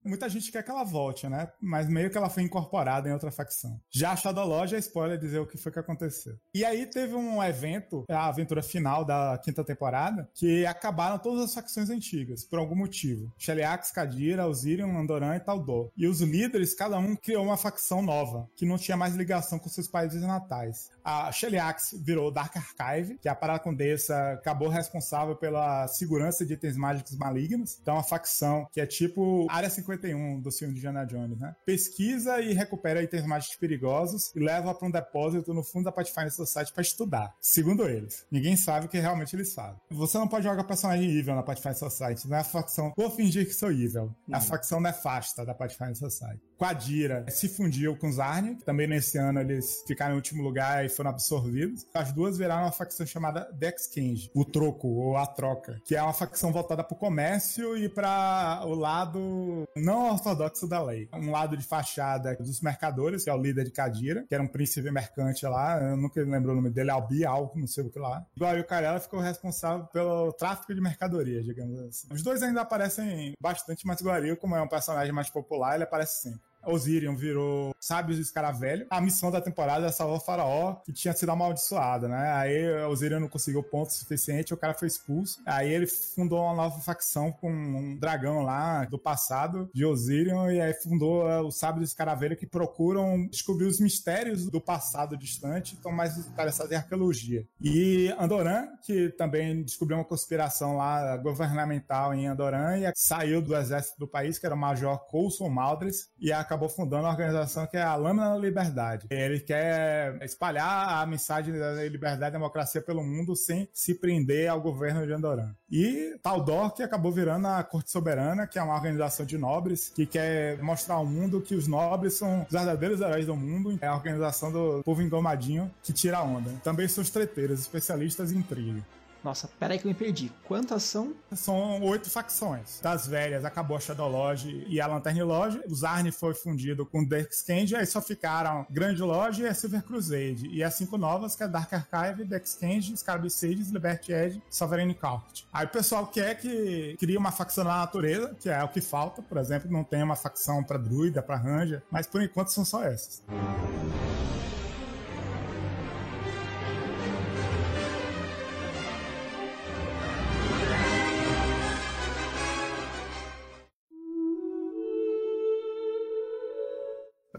[0.06, 1.50] Muita gente quer que ela volte, né?
[1.60, 3.80] Mas meio que ela foi incorporada em outra facção.
[3.90, 6.38] Já a Shadow Lodge é spoiler dizer o que foi que aconteceu.
[6.54, 11.54] E aí teve um evento, a aventura final da quinta temporada, que acabaram todas as
[11.54, 13.34] facções antigas, por algum motivo.
[13.38, 15.90] Sheliax, Kadira, Osirion, Andoran e Taldor.
[15.98, 19.70] E os líderes, cada um criou uma facção nova, que não tinha mais ligação com
[19.70, 20.90] seus países natais.
[21.04, 26.78] A Sheliax virou Dark Archive, que é a Paracondessa acabou responsável pela segurança de itens
[26.78, 27.78] mágicos malignos.
[27.82, 31.56] Então, a facção que é tipo Área 50 51 do filme de Indiana Jones, né?
[31.66, 36.32] Pesquisa e recupera itens mágicos perigosos e leva para um depósito no fundo da Pathfinder
[36.32, 37.36] Society para estudar.
[37.40, 38.26] Segundo eles.
[38.32, 39.80] Ninguém sabe o que realmente eles sabem.
[39.92, 42.94] Você não pode jogar personagem evil na Pathfinder Society, não é a facção.
[42.96, 44.16] Vou fingir que sou evil.
[44.30, 46.42] É a facção nefasta da Pathfinder Society.
[46.58, 51.10] Quadira se fundiu com Zarnia, também nesse ano eles ficaram em último lugar e foram
[51.10, 51.86] absorvidos.
[51.94, 56.14] As duas viraram uma facção chamada Dexchange, o troco ou a troca, que é uma
[56.14, 61.08] facção voltada para o comércio e para o lado não ortodoxo da lei.
[61.14, 64.48] Um lado de fachada dos mercadores, que é o líder de Kadira, que era um
[64.48, 68.00] príncipe mercante lá, eu nunca lembro o nome dele, Albi, algo, não sei o que
[68.00, 68.26] lá.
[68.36, 72.08] Igual o ficou responsável pelo tráfico de mercadorias, digamos assim.
[72.12, 76.24] Os dois ainda aparecem bastante, mas Guaril, como é um personagem mais popular, ele aparece
[76.24, 76.42] sempre.
[76.66, 78.88] Osirion virou sábios de escaravelho.
[78.90, 82.32] A missão da temporada é salvar o faraó, que tinha sido amaldiçoado, né?
[82.34, 85.42] Aí Osirion não conseguiu ponto suficiente, o cara foi expulso.
[85.46, 90.62] Aí ele fundou uma nova facção com um dragão lá do passado de Osirion, e
[90.62, 95.76] aí fundou uh, os sábios de escaravelho que procuram descobrir os mistérios do passado distante,
[95.76, 97.46] estão mais interessados em arqueologia.
[97.62, 104.00] E Andoran, que também descobriu uma conspiração lá governamental em Andoran e saiu do exército
[104.00, 107.76] do país, que era o Major Coulson Maldres, e acabou acabou fundando uma organização que
[107.76, 109.08] é a Lâmina da Liberdade.
[109.10, 114.62] Ele quer espalhar a mensagem da liberdade e democracia pelo mundo sem se prender ao
[114.62, 115.54] governo de Andoran.
[115.70, 120.06] E Taldor, que acabou virando a Corte Soberana, que é uma organização de nobres que
[120.06, 123.78] quer mostrar ao mundo que os nobres são os verdadeiros heróis do mundo.
[123.82, 126.52] É a organização do povo engomadinho que tira a onda.
[126.64, 128.82] Também são os treteiros, especialistas em intriga.
[129.26, 130.32] Nossa, peraí que eu me perdi.
[130.44, 131.16] Quantas são?
[131.34, 132.80] São oito facções.
[132.80, 135.60] Das velhas, acabou a Shadow Lodge e a Lantern Lodge.
[135.68, 139.82] O Zarni foi fundido com Dark Skand, aí só ficaram Grande Lodge e a Silver
[139.82, 140.48] Crusade.
[140.52, 144.94] E as cinco novas, que é Dark Archive, Dark Skand, Scarab Sages, Liberty Edge, Sovereign
[144.94, 145.42] Court.
[145.52, 149.24] Aí o pessoal quer que crie uma facção na natureza, que é o que falta.
[149.24, 152.84] Por exemplo, não tem uma facção para druida, para ranger, mas por enquanto são só
[152.84, 153.24] essas.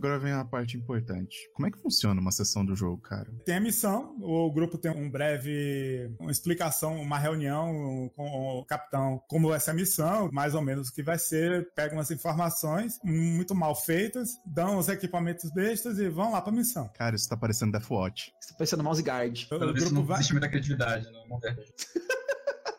[0.07, 1.51] Agora vem a parte importante.
[1.53, 3.27] Como é que funciona uma sessão do jogo, cara?
[3.45, 9.21] Tem a missão, o grupo tem um breve, uma explicação, uma reunião com o capitão,
[9.27, 13.01] como vai ser a missão, mais ou menos o que vai ser, pegam as informações
[13.03, 16.89] muito mal feitas, dão os equipamentos bestas e vão lá pra missão.
[16.95, 18.33] Cara, isso tá parecendo Deathwatch.
[18.41, 19.49] Isso tá parecendo Mouse Guard.
[19.49, 20.19] Pelo visto, não vai...
[20.19, 21.43] existe muita criatividade no mundo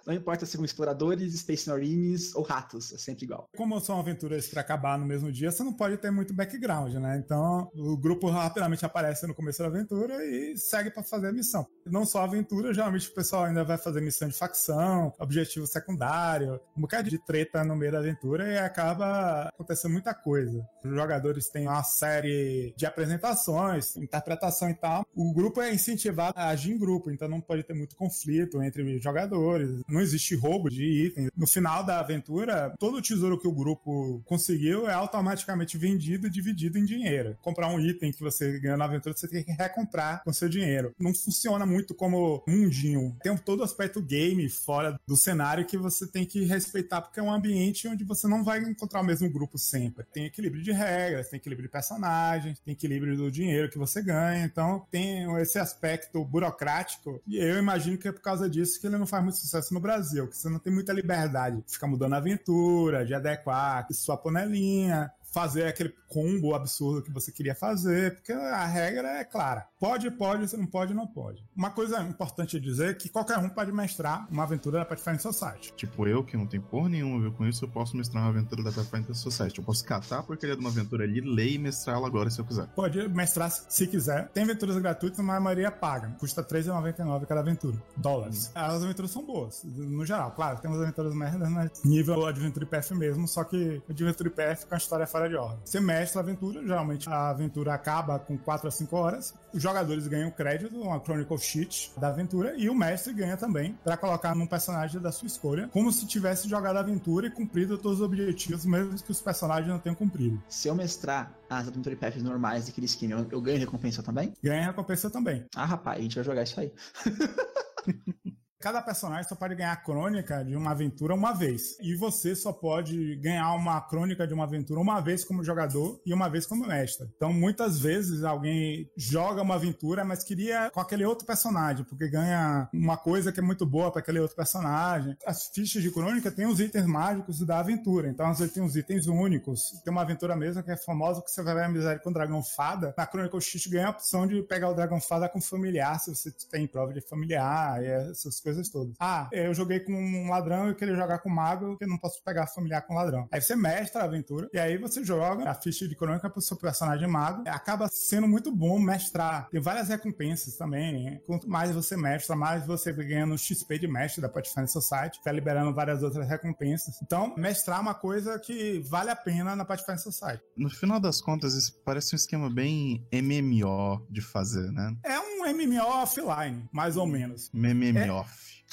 [0.08, 3.50] Não importa se são exploradores, Space Marines ou ratos, é sempre igual.
[3.58, 7.18] Como são aventuras para acabar no mesmo dia, você não pode ter muito background, né?
[7.18, 11.68] Então, o grupo rapidamente aparece no começo da aventura e segue para fazer a missão.
[11.86, 16.58] Não só a aventura, geralmente o pessoal ainda vai fazer missão de facção, objetivo secundário,
[16.78, 20.66] um bocado de treta no meio da aventura e acaba acontecendo muita coisa.
[20.86, 25.06] Os jogadores têm uma série de apresentações, interpretação e tal.
[25.14, 29.00] O grupo é incentivado a agir em grupo, então não pode ter muito conflito entre
[29.00, 31.30] jogadores não existe roubo de itens.
[31.36, 36.30] No final da aventura, todo o tesouro que o grupo conseguiu é automaticamente vendido e
[36.30, 37.38] dividido em dinheiro.
[37.42, 40.94] Comprar um item que você ganhou na aventura, você tem que recomprar com seu dinheiro.
[41.00, 43.16] Não funciona muito como mundinho.
[43.22, 47.24] Tem todo o aspecto game fora do cenário que você tem que respeitar, porque é
[47.24, 50.06] um ambiente onde você não vai encontrar o mesmo grupo sempre.
[50.12, 54.46] Tem equilíbrio de regras, tem equilíbrio de personagens, tem equilíbrio do dinheiro que você ganha.
[54.46, 57.22] Então, tem esse aspecto burocrático.
[57.28, 59.80] E eu imagino que é por causa disso que ele não faz muito sucesso no
[59.88, 64.18] Brasil, que você não tem muita liberdade de ficar mudando a aventura, de adequar sua
[64.18, 69.66] panelinha, fazer aquele combo absurdo que você queria fazer, porque a regra é clara.
[69.80, 71.46] Pode, pode, você não pode, não pode.
[71.56, 75.72] Uma coisa importante dizer é que qualquer um pode mestrar uma aventura da Pathfinder Society.
[75.76, 78.30] Tipo, eu que não tenho porra nenhuma a ver com isso, eu posso mestrar uma
[78.30, 79.60] aventura da Pathfinder Society.
[79.60, 82.46] Eu posso catar a porcaria de uma aventura ali, ler e mestrá-la agora se eu
[82.46, 82.66] quiser.
[82.70, 84.30] Pode mestrar se quiser.
[84.30, 86.10] Tem aventuras gratuitas, mas a maioria paga.
[86.20, 87.78] Custa R$3,99 cada aventura.
[87.96, 88.52] Dólares.
[88.56, 90.32] As aventuras são boas, no geral.
[90.32, 91.70] Claro, tem umas aventuras merdas, né?
[91.86, 95.60] Nível Adventure Path mesmo, só que Adventure Path com a história fora de ordem.
[95.64, 99.36] Você mestra a aventura, geralmente a aventura acaba com 4 a 5 horas.
[99.54, 103.98] Os jogadores ganham crédito, uma Chronicle Sheet da aventura, e o mestre ganha também para
[103.98, 108.00] colocar num personagem da sua escolha, como se tivesse jogado a aventura e cumprido todos
[108.00, 110.42] os objetivos, mesmo que os personagens não tenham cumprido.
[110.48, 114.34] Se eu mestrar as Adventure Paths normais daquele esquema, eu, eu ganho recompensa também?
[114.42, 115.46] Ganha recompensa também.
[115.54, 116.72] Ah, rapaz, a gente vai jogar isso aí.
[118.60, 121.78] Cada personagem só pode ganhar a crônica de uma aventura uma vez.
[121.80, 126.12] E você só pode ganhar uma crônica de uma aventura uma vez como jogador e
[126.12, 127.08] uma vez como mestre.
[127.16, 132.68] Então, muitas vezes, alguém joga uma aventura, mas queria com aquele outro personagem, porque ganha
[132.74, 135.16] uma coisa que é muito boa para aquele outro personagem.
[135.26, 138.10] As fichas de crônica têm os itens mágicos da aventura.
[138.10, 139.70] Então, às vezes, tem os itens únicos.
[139.84, 142.42] Tem uma aventura mesmo que é famosa, que você vai ver amizade com o Dragão
[142.44, 142.96] Fada.
[142.98, 146.10] Na crônica, o X ganha a opção de pegar o Dragão Fada com familiar, se
[146.10, 148.96] você tem prova de familiar e essas coisas coisas todas.
[148.98, 151.98] Ah, eu joguei com um ladrão e queria jogar com um mago, que eu não
[151.98, 153.28] posso pegar familiar com um ladrão.
[153.30, 156.56] Aí você mestra a aventura, e aí você joga a ficha de crônica pro seu
[156.56, 157.44] personagem mago.
[157.48, 159.50] Acaba sendo muito bom mestrar.
[159.50, 161.22] Tem várias recompensas também.
[161.26, 165.22] Quanto mais você mestra, mais você ganha no XP de mestre da Pathfinder Society.
[165.22, 166.96] Tá liberando várias outras recompensas.
[167.02, 170.42] Então, mestrar é uma coisa que vale a pena na Pathfinder Society.
[170.56, 174.96] No final das contas, isso parece um esquema bem MMO de fazer, né?
[175.04, 177.52] É um MMO offline, mais ou menos.
[177.54, 177.98] MMO.
[177.98, 178.26] É,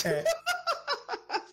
[0.05, 0.25] é.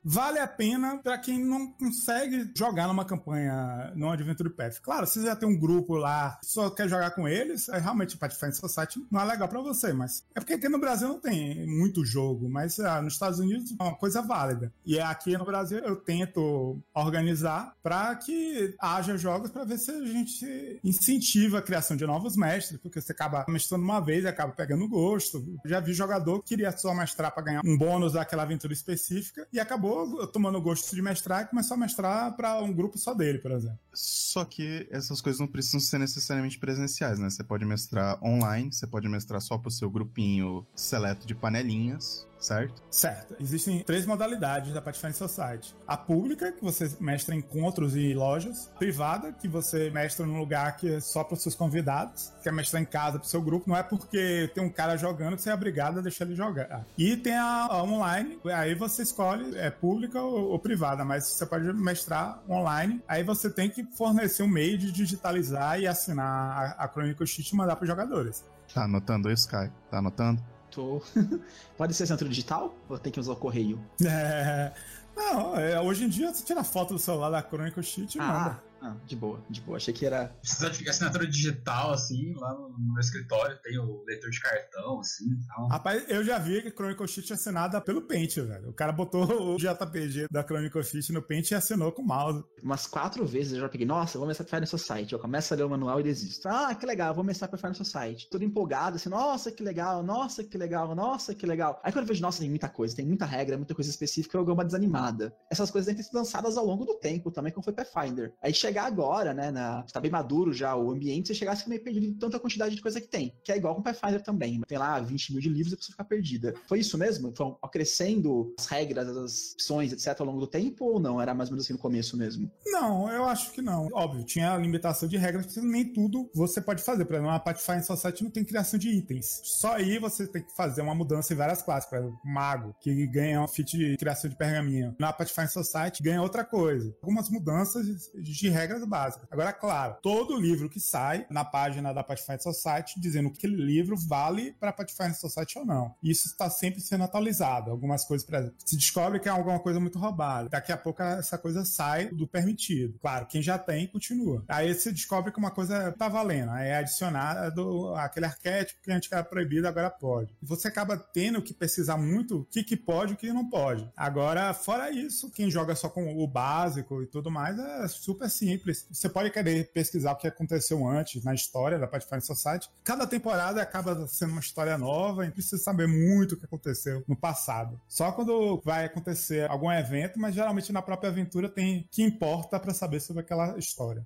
[0.04, 4.80] Vale a pena para quem não consegue jogar numa campanha no Adventure Path.
[4.82, 8.18] Claro, se você já tem um grupo lá, só quer jogar com eles, é realmente
[8.18, 11.66] Pathfinder Society não é legal para você, mas é porque aqui no Brasil não tem
[11.68, 14.72] muito jogo, mas ah, nos Estados Unidos é uma coisa válida.
[14.86, 20.06] E aqui no Brasil eu tento organizar para que haja jogos para ver se a
[20.06, 24.52] gente incentiva a criação de novos mestres, porque você acaba mestrando uma vez e acaba
[24.54, 25.44] pegando gosto.
[25.66, 29.60] Já vi jogador que queria só mestrar para ganhar um bônus daquela aventura específica e
[29.60, 29.91] acabou
[30.32, 33.80] tomando gosto de mestrar e começou a mestrar para um grupo só dele, por exemplo.
[33.94, 37.30] Só que essas coisas não precisam ser necessariamente presenciais, né?
[37.30, 42.82] Você pode mestrar online, você pode mestrar só pro seu grupinho seleto de panelinhas, certo?
[42.90, 43.36] Certo.
[43.40, 45.76] Existem três modalidades da Pathfinder Society.
[45.88, 48.70] A pública, que você mestra em encontros e lojas.
[48.76, 52.34] A privada, que você mestra num lugar que é só para os seus convidados.
[52.44, 53.70] Quer mestrar em casa pro seu grupo.
[53.70, 56.86] Não é porque tem um cara jogando que você é obrigado a deixar ele jogar.
[56.98, 61.46] E tem a, a online, aí você escolhe é pública ou, ou, privada, mas você
[61.46, 63.02] pode mestrar online.
[63.08, 67.50] Aí você tem que fornecer um meio de digitalizar e assinar a, a Chronicle Sheet
[67.50, 68.44] e mandar para os jogadores.
[68.74, 69.72] Tá anotando isso, Sky?
[69.90, 70.42] Tá anotando?
[70.72, 71.02] Tô.
[71.78, 73.80] Pode ser centro digital ou tem que usar o correio?
[74.04, 74.72] É.
[75.16, 78.28] Não, é, hoje em dia você tira foto do celular da Chronicle Sheet e ah,
[78.28, 78.64] manda.
[78.82, 79.78] Ah, de boa, de boa.
[79.78, 80.28] Achei que era.
[80.42, 85.00] Precisa de assinatura digital, assim, lá no, no meu escritório tem o leitor de cartão,
[85.00, 85.68] assim tal.
[85.68, 88.70] Rapaz, eu já vi que a Chronicle Sheet é assinada pelo Paint, velho.
[88.70, 92.44] O cara botou o JPG da Chronicle Sheet no Paint e assinou com o mouse.
[92.64, 95.14] Umas quatro vezes eu já peguei, nossa, vou começar a no seu site.
[95.14, 96.48] Eu começo a ler o manual e desisto.
[96.48, 98.28] Ah, que legal, vou começar a no seu site.
[98.32, 101.80] Tudo empolgado, assim, nossa, que legal, nossa, que legal, nossa, que legal.
[101.84, 104.44] Aí quando eu vejo, nossa, tem muita coisa, tem muita regra, muita coisa específica, eu
[104.44, 105.36] dou uma desanimada.
[105.52, 108.34] Essas coisas devem ter sido lançadas ao longo do tempo também, como foi Pathfinder.
[108.42, 109.52] Aí chegar agora, né?
[109.52, 112.76] Na, tá bem maduro já o ambiente, você chegar, você meio perdido de tanta quantidade
[112.76, 113.36] de coisa que tem.
[113.44, 114.62] Que é igual com Pathfinder também.
[114.66, 116.54] Tem lá 20 mil de livros e a pessoa fica perdida.
[116.68, 117.34] Foi isso mesmo?
[117.36, 121.22] Foi acrescendo as regras, as opções, etc., ao longo do tempo ou não?
[121.22, 122.50] Era mais ou menos assim no começo mesmo?
[122.68, 123.90] Não, eu acho que não.
[123.94, 127.06] Óbvio, tinha a limitação de regras, nem tudo você pode fazer.
[127.06, 129.42] Por exemplo, na Pathfinder Society não tem criação de itens.
[129.44, 131.90] Só aí você tem que fazer uma mudança em várias classes.
[131.90, 134.96] Por exemplo, Mago, que ganha um feat de criação de pergaminho.
[134.98, 136.96] Na Pathfinder Society ganha outra coisa.
[137.02, 139.28] Algumas mudanças de regras básicas.
[139.32, 143.96] Agora, claro, todo livro que sai na página da Pathfinder Society dizendo que aquele livro
[143.98, 145.96] vale para Pathfinder Society ou não.
[146.04, 147.72] Isso está sempre sendo atualizado.
[147.72, 150.50] Algumas coisas, por exemplo, se descobre que é alguma coisa muito roubada.
[150.50, 152.98] Daqui a pouco essa coisa sai do permitido.
[153.00, 154.44] Claro, quem já tem, continua.
[154.48, 156.52] Aí você descobre que uma coisa tá valendo.
[156.52, 160.36] Aí é adicionado aquele arquétipo que antes era proibido, agora pode.
[160.42, 163.90] Você acaba tendo que pesquisar muito o que, que pode e o que não pode.
[163.96, 168.51] Agora, fora isso, quem joga só com o básico e tudo mais é super simples
[168.52, 168.86] simples.
[168.92, 172.70] Você pode querer pesquisar o que aconteceu antes na história da Pathfinder Society.
[172.84, 177.16] Cada temporada acaba sendo uma história nova e precisa saber muito o que aconteceu no
[177.16, 177.80] passado.
[177.88, 182.74] Só quando vai acontecer algum evento, mas geralmente na própria aventura tem que importa para
[182.74, 184.06] saber sobre aquela história.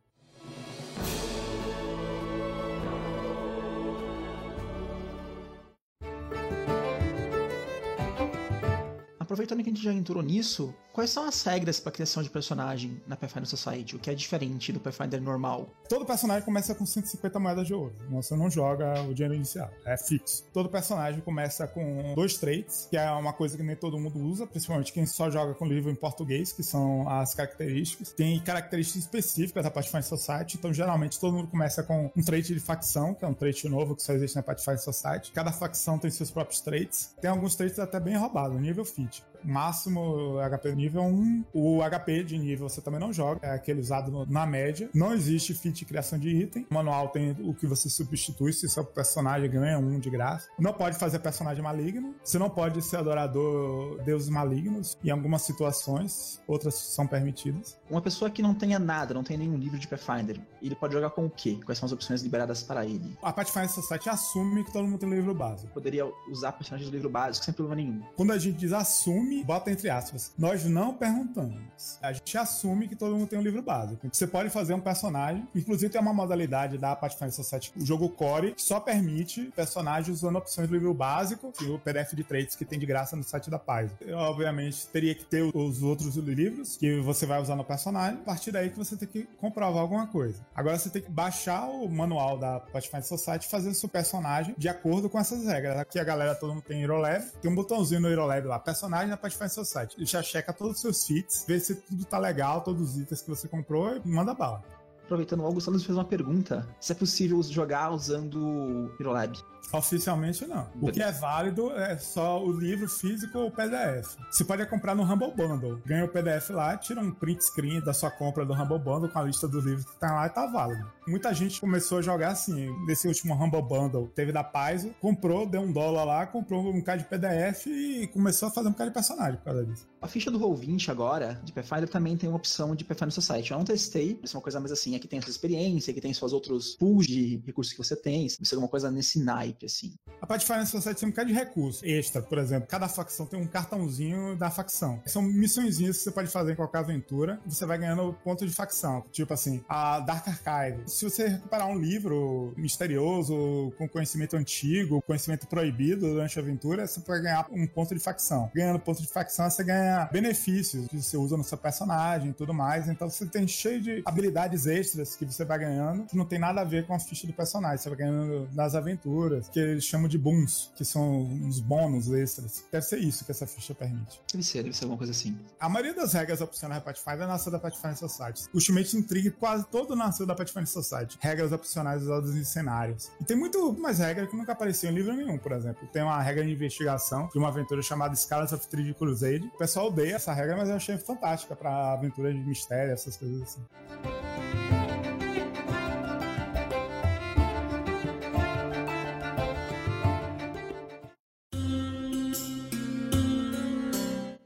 [9.19, 13.01] Aproveitando que a gente já entrou nisso, quais são as regras para criação de personagem
[13.05, 13.97] na Pathfinder Society?
[13.97, 15.69] O que é diferente do Pathfinder normal?
[15.89, 17.93] Todo personagem começa com 150 moedas de ouro.
[18.11, 20.45] Você não joga o dinheiro inicial, é fixo.
[20.53, 24.47] Todo personagem começa com dois traits, que é uma coisa que nem todo mundo usa,
[24.47, 28.13] principalmente quem só joga com livro em português, que são as características.
[28.13, 32.59] Tem características específicas da Pathfinder Society, então geralmente todo mundo começa com um trait de
[32.61, 35.33] facção, que é um trait novo que só existe na Pathfinder Society.
[35.33, 37.13] Cada facção tem seus próprios traits.
[37.19, 41.45] Tem alguns traits até bem roubados, nível fit máximo HP nível 1.
[41.53, 44.89] O HP de nível você também não joga, é aquele usado na média.
[44.93, 46.65] Não existe feat de criação de item.
[46.69, 50.47] O manual tem o que você substitui se seu personagem ganha um de graça.
[50.59, 52.15] Não pode fazer personagem maligno.
[52.23, 57.77] Você não pode ser adorador deuses malignos em algumas situações, outras são permitidas.
[57.89, 61.09] Uma pessoa que não tenha nada, não tem nenhum livro de Pathfinder, ele pode jogar
[61.11, 61.59] com o quê?
[61.65, 63.17] Quais são as opções liberadas para ele?
[63.21, 65.71] A Pathfinder Society assume que todo mundo tem livro básico.
[65.73, 68.01] Poderia usar personagens do livro básico sem problema nenhum.
[68.15, 70.33] Quando a gente diz assume, bota entre aspas.
[70.37, 71.99] Nós não perguntamos.
[72.01, 74.07] A gente assume que todo mundo tem um livro básico.
[74.11, 78.53] Você pode fazer um personagem, inclusive tem uma modalidade da Pathfinder Society, o jogo Core,
[78.53, 82.65] que só permite personagens usando opções do livro básico e o PDF de traits que
[82.65, 83.91] tem de graça no site da Paz.
[84.13, 88.19] Obviamente, teria que ter os outros livros que você vai usar no personagem.
[88.19, 90.45] A partir daí que você tem que comprovar alguma coisa.
[90.55, 94.55] Agora você tem que baixar o manual da Pathfinder Society e fazer o seu personagem
[94.57, 95.77] de acordo com essas regras.
[95.77, 97.25] Aqui a galera todo mundo tem HeroLab.
[97.41, 99.95] Tem um botãozinho no HeroLab lá, personagem na Pathfinder Society.
[99.97, 103.21] Ele já checa todos os seus feats, vê se tudo tá legal, todos os itens
[103.21, 104.61] que você comprou e manda bala.
[105.05, 109.37] Aproveitando, o Augusto fez uma pergunta: se é possível jogar usando o HeroLab?
[109.71, 110.67] Oficialmente não.
[110.81, 114.15] O que é válido é só o livro físico ou o PDF.
[114.31, 115.81] Você pode comprar no Humble Bundle.
[115.85, 119.19] Ganha o PDF lá, tira um print screen da sua compra do Humble Bundle com
[119.19, 120.89] a lista dos livros que tá lá e tá válido.
[121.07, 124.07] Muita gente começou a jogar assim, nesse último Humble Bundle.
[124.15, 128.47] Teve da Paizo, comprou, deu um dólar lá, comprou um cara de PDF e começou
[128.47, 129.87] a fazer um cara de personagem por causa disso.
[130.01, 133.51] A ficha do Roll20 agora, de Pathfinder, também tem uma opção de Pathfinder Society.
[133.51, 135.99] Eu não testei, isso é uma coisa mais assim, aqui tem a sua experiência, aqui
[135.99, 139.19] tem suas outros pools de recursos que você tem, isso é alguma coisa nesse
[139.55, 139.93] naipe, assim.
[140.21, 142.67] A Pathfinder Society tem um bocado de recurso extra, por exemplo.
[142.67, 145.01] Cada facção tem um cartãozinho da facção.
[145.05, 147.39] São missõezinhas que você pode fazer em qualquer aventura.
[147.45, 149.03] Você vai ganhando ponto de facção.
[149.11, 150.83] Tipo assim, a Dark Archive.
[150.87, 156.99] Se você recuperar um livro misterioso, com conhecimento antigo, conhecimento proibido durante a aventura, você
[156.99, 158.49] pode ganhar um ponto de facção.
[158.53, 162.53] Ganhando ponto de facção, você ganha benefícios que você usa no seu personagem e tudo
[162.53, 162.87] mais.
[162.87, 166.61] Então você tem cheio de habilidades extras que você vai ganhando, que não tem nada
[166.61, 167.77] a ver com a ficha do personagem.
[167.77, 172.65] Você vai ganhando nas aventuras, que eles chamam de booms, que são uns bônus extras.
[172.71, 174.21] Deve ser isso que essa ficha permite.
[174.31, 175.37] Deve ser, deve ser alguma coisa assim.
[175.59, 178.43] A maioria das regras opcionais da Pathfinder nasceu da Pathfinder Society.
[178.53, 181.17] O Ultimate Intrigue quase todo nasceu da Pathfinder Society.
[181.19, 183.11] Regras opcionais usadas em cenários.
[183.19, 185.87] E tem muito mais regras que nunca apareciam em livro nenhum, por exemplo.
[185.91, 189.45] Tem uma regra de investigação de uma aventura chamada Scars of Three Crusade.
[189.53, 193.41] O pessoal odeia essa regra, mas eu achei fantástica para aventuras de mistério, essas coisas
[193.41, 193.61] assim.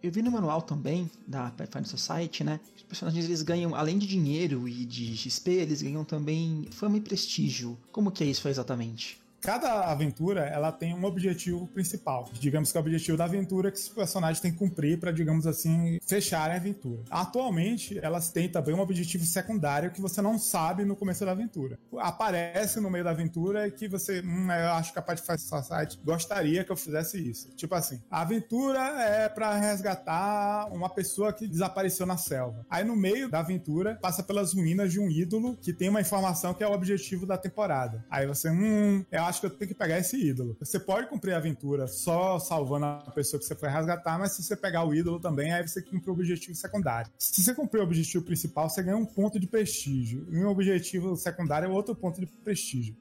[0.10, 2.60] Eu vi no manual também da Pathfinder Society, né?
[2.76, 7.00] Os personagens eles ganham, além de dinheiro e de XP, eles ganham também fama e
[7.00, 7.78] prestígio.
[7.92, 9.22] Como que é isso exatamente?
[9.42, 12.30] Cada aventura ela tem um objetivo principal.
[12.34, 15.48] Digamos que é o objetivo da aventura que os personagens têm que cumprir para, digamos
[15.48, 17.04] assim, fecharem a aventura.
[17.10, 21.80] Atualmente, elas têm também um objetivo secundário que você não sabe no começo da aventura.
[21.98, 26.64] Aparece no meio da aventura que você, hum, eu acho que a Pathfinder Society gostaria
[26.64, 27.50] que eu fizesse isso.
[27.56, 32.66] Tipo assim, a aventura é para resgatar uma pessoa que desapareceu na selva.
[32.70, 36.54] Aí no meio da aventura passa pelas ruínas de um ídolo que tem uma informação
[36.54, 38.06] que é o objetivo da temporada.
[38.10, 40.58] Aí você, hum, eu acho que eu tenho que pegar esse ídolo.
[40.60, 44.44] Você pode cumprir a aventura só salvando a pessoa que você foi resgatar, mas se
[44.44, 47.12] você pegar o ídolo também, aí você cumpre o objetivo secundário.
[47.18, 50.28] Se você cumprir o objetivo principal, você ganha um ponto de prestígio.
[50.32, 52.96] E um objetivo secundário é outro ponto de prestígio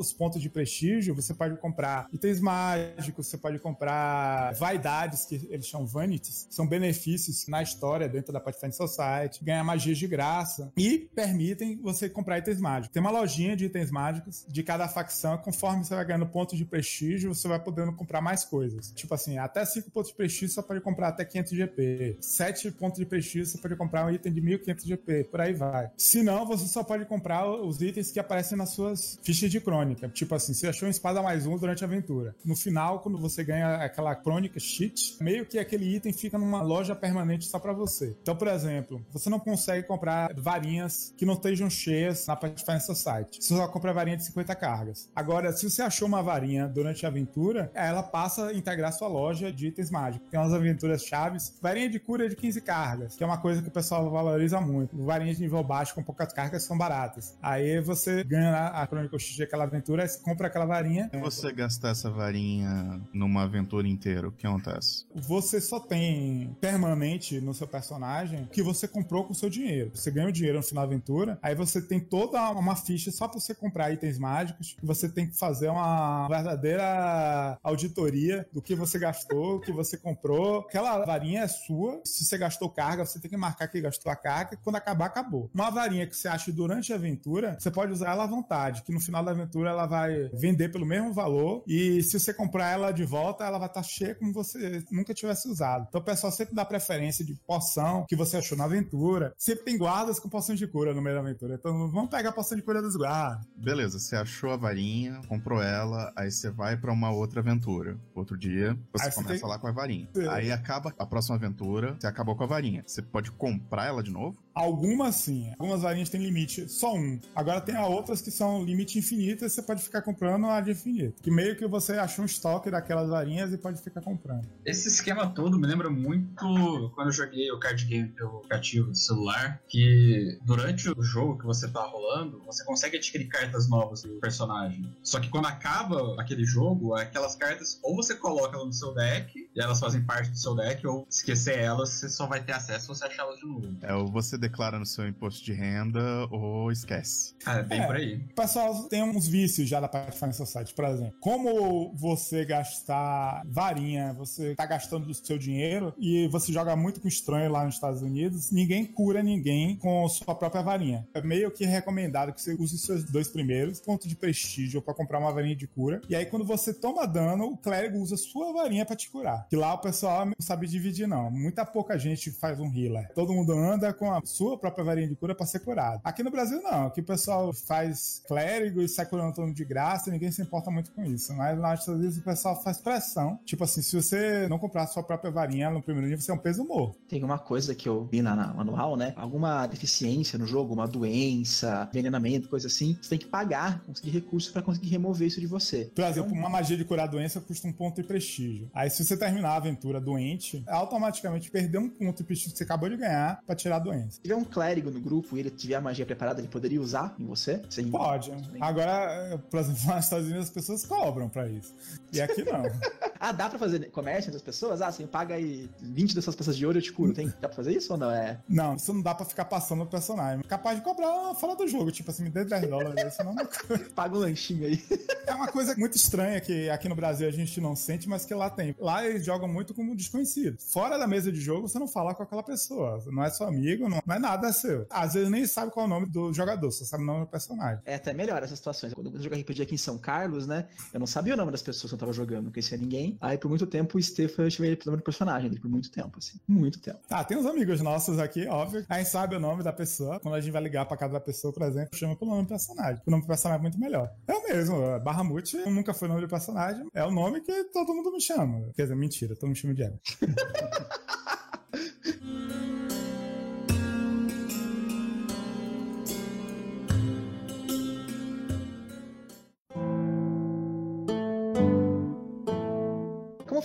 [0.00, 5.66] os pontos de prestígio, você pode comprar itens mágicos, você pode comprar vaidades, que eles
[5.66, 11.10] chamam vanities, são benefícios na história dentro da Pathfinder Society, ganhar magias de graça e
[11.14, 12.92] permitem você comprar itens mágicos.
[12.92, 16.64] Tem uma lojinha de itens mágicos de cada facção, conforme você vai ganhando pontos de
[16.64, 18.90] prestígio, você vai podendo comprar mais coisas.
[18.92, 22.16] Tipo assim, até 5 pontos de prestígio você pode comprar até 500 GP.
[22.20, 25.90] 7 pontos de prestígio você pode comprar um item de 1500 GP, por aí vai.
[25.96, 29.89] Se não, você só pode comprar os itens que aparecem nas suas fichas de crônica
[29.90, 30.08] crônica.
[30.08, 32.34] Tipo assim, você achou uma espada mais um durante a aventura.
[32.44, 36.94] No final, quando você ganha aquela crônica cheat, meio que aquele item fica numa loja
[36.94, 38.16] permanente só para você.
[38.22, 43.42] Então, por exemplo, você não consegue comprar varinhas que não estejam cheias na Pathfinder Society.
[43.42, 45.10] Você só compra varinha de 50 cargas.
[45.14, 49.52] Agora, se você achou uma varinha durante a aventura, ela passa a integrar sua loja
[49.52, 50.28] de itens mágicos.
[50.30, 51.58] Tem umas aventuras chaves.
[51.60, 54.96] Varinha de cura de 15 cargas, que é uma coisa que o pessoal valoriza muito.
[55.04, 57.36] Varinhas de nível baixo com poucas cargas são baratas.
[57.42, 61.08] Aí você ganha a Chronicle X aquela aventura, você compra aquela varinha.
[61.12, 65.06] Se você gastar essa varinha numa aventura inteira, o que acontece?
[65.14, 69.90] Você só tem permanente no seu personagem que você comprou com o seu dinheiro.
[69.94, 73.28] Você ganha o dinheiro no final da aventura, aí você tem toda uma ficha só
[73.28, 74.76] pra você comprar itens mágicos.
[74.82, 80.60] Você tem que fazer uma verdadeira auditoria do que você gastou, o que você comprou.
[80.60, 82.00] Aquela varinha é sua.
[82.04, 84.58] Se você gastou carga, você tem que marcar que gastou a carga.
[84.62, 85.50] Quando acabar, acabou.
[85.54, 88.92] Uma varinha que você acha durante a aventura, você pode usar ela à vontade, que
[88.92, 91.62] no final da aventura ela vai vender pelo mesmo valor.
[91.66, 95.48] E se você comprar ela de volta, ela vai estar cheia como você nunca tivesse
[95.48, 95.86] usado.
[95.88, 99.32] Então o pessoal sempre dá preferência de poção que você achou na aventura.
[99.36, 101.54] Sempre tem guardas com poções de cura no meio da aventura.
[101.54, 103.44] Então vamos pegar a poção de cura dos guardas.
[103.56, 107.98] Beleza, você achou a varinha, comprou ela, aí você vai pra uma outra aventura.
[108.14, 110.08] Outro dia, você Aí você começa tem- lá com a varinha.
[110.16, 110.28] É.
[110.28, 112.82] Aí acaba a próxima aventura, você acabou com a varinha.
[112.86, 114.36] Você pode comprar ela de novo?
[114.54, 115.50] Algumas sim.
[115.58, 117.20] Algumas varinhas têm limite, só um.
[117.34, 121.22] Agora tem outras que são limite infinito e você pode ficar comprando a de infinito.
[121.22, 124.46] Que meio que você achou um estoque daquelas varinhas e pode ficar comprando.
[124.64, 128.96] Esse esquema todo me lembra muito quando eu joguei o card game pelo aplicativo do
[128.96, 134.20] celular, que durante o jogo que você tá rolando, você consegue adquirir cartas novas do
[134.20, 134.94] personagem.
[135.02, 139.48] Só que quando acaba aquele jogo, aquelas cartas ou você coloca elas no seu deck,
[139.54, 142.52] e elas fazem parte do seu deck, ou se esquecer elas, você só vai ter
[142.52, 143.76] acesso se você achar elas de novo.
[143.82, 147.34] É, ou você declara no seu imposto de renda ou esquece.
[147.44, 147.86] Ah, é bem É.
[147.86, 148.16] por aí.
[148.16, 151.14] O pessoal tem uns vícios já da Pathfinder Society, por exemplo.
[151.20, 157.08] Como você gastar varinha, você tá gastando do seu dinheiro e você joga muito com
[157.08, 161.06] estranho lá nos Estados Unidos, ninguém cura ninguém com sua própria varinha.
[161.14, 164.94] É meio que recomendado que você use os seus dois primeiros pontos de prestígio pra
[164.94, 166.00] comprar uma varinha de cura.
[166.08, 169.46] E aí, quando você toma dano, o clérigo usa sua varinha pra te curar.
[169.48, 171.30] Que lá o pessoal não sabe dividir, não.
[171.30, 173.10] Muita pouca gente faz um healer.
[173.14, 176.00] Todo mundo anda com a sua própria varinha de cura pra ser curado.
[176.04, 176.86] Aqui no Brasil, não.
[176.86, 180.42] Aqui o pessoal faz clérigo e sai curando todo mundo de graça e ninguém se
[180.42, 181.34] importa muito com isso.
[181.34, 183.38] Mas lá nos Estados Unidos o pessoal faz pressão.
[183.44, 186.34] Tipo assim, se você não comprar a sua própria varinha no primeiro nível, você é
[186.34, 186.98] um peso morto.
[187.08, 189.12] Tem uma coisa que eu vi na, na manual, né?
[189.16, 192.96] Alguma deficiência no jogo, uma doença, envenenamento, coisa assim.
[193.00, 195.90] Você tem que pagar, conseguir recursos pra conseguir remover isso de você.
[195.94, 198.70] Por exemplo, uma magia de curar a doença custa um ponto de prestígio.
[198.72, 202.64] Aí, se você terminar a aventura doente, automaticamente perdeu um ponto de prestígio que você
[202.64, 204.19] acabou de ganhar pra tirar a doença.
[204.20, 207.14] Se tiver um clérigo no grupo e ele tiver a magia preparada, ele poderia usar
[207.18, 207.62] em você?
[207.70, 207.90] Sem...
[207.90, 208.30] Pode.
[208.60, 211.74] Agora, por exemplo, nos Estados Unidos as pessoas cobram pra isso.
[212.12, 212.64] E aqui não.
[213.20, 214.80] Ah, dá pra fazer comércio entre as pessoas?
[214.80, 217.12] Ah, você paga aí 20 dessas peças de ouro eu te curo.
[217.12, 218.10] Tem, dá pra fazer isso ou não?
[218.10, 218.40] É.
[218.48, 220.42] Não, isso não dá pra ficar passando o personagem.
[220.44, 223.46] Capaz de cobrar fora do jogo, tipo assim, me dê 10 dólares, senão não.
[223.94, 224.82] Paga um lanchinho aí.
[225.26, 228.34] É uma coisa muito estranha que aqui no Brasil a gente não sente, mas que
[228.34, 228.74] lá tem.
[228.80, 230.56] Lá eles jogam muito como desconhecido.
[230.58, 233.00] Fora da mesa de jogo, você não fala com aquela pessoa.
[233.06, 234.86] Não é seu amigo, não, não é nada seu.
[234.90, 237.26] Às vezes nem sabe qual é o nome do jogador, só sabe o nome do
[237.28, 237.80] personagem.
[237.84, 238.92] É até melhor essas situações.
[238.92, 240.66] Quando eu joguei RPG aqui em São Carlos, né?
[240.92, 243.09] Eu não sabia o nome das pessoas que eu tava jogando, não conhecia ninguém.
[243.20, 245.70] Aí por muito tempo o Stefan eu chamei ele pelo nome do personagem dele, por
[245.70, 246.38] muito tempo, assim.
[246.46, 246.98] Muito tempo.
[247.08, 248.84] Tá, tem uns amigos nossos aqui, óbvio.
[248.88, 250.20] A gente sabe o nome da pessoa.
[250.20, 252.48] Quando a gente vai ligar pra casa da pessoa, por exemplo, chama pelo nome do
[252.48, 253.02] personagem.
[253.06, 254.10] O nome do personagem é muito melhor.
[254.26, 255.00] É o mesmo.
[255.00, 256.86] Barramute nunca foi o nome do personagem.
[256.94, 258.70] É o nome que todo mundo me chama.
[258.74, 259.98] Quer dizer, mentira, todo mundo me chama de Evan.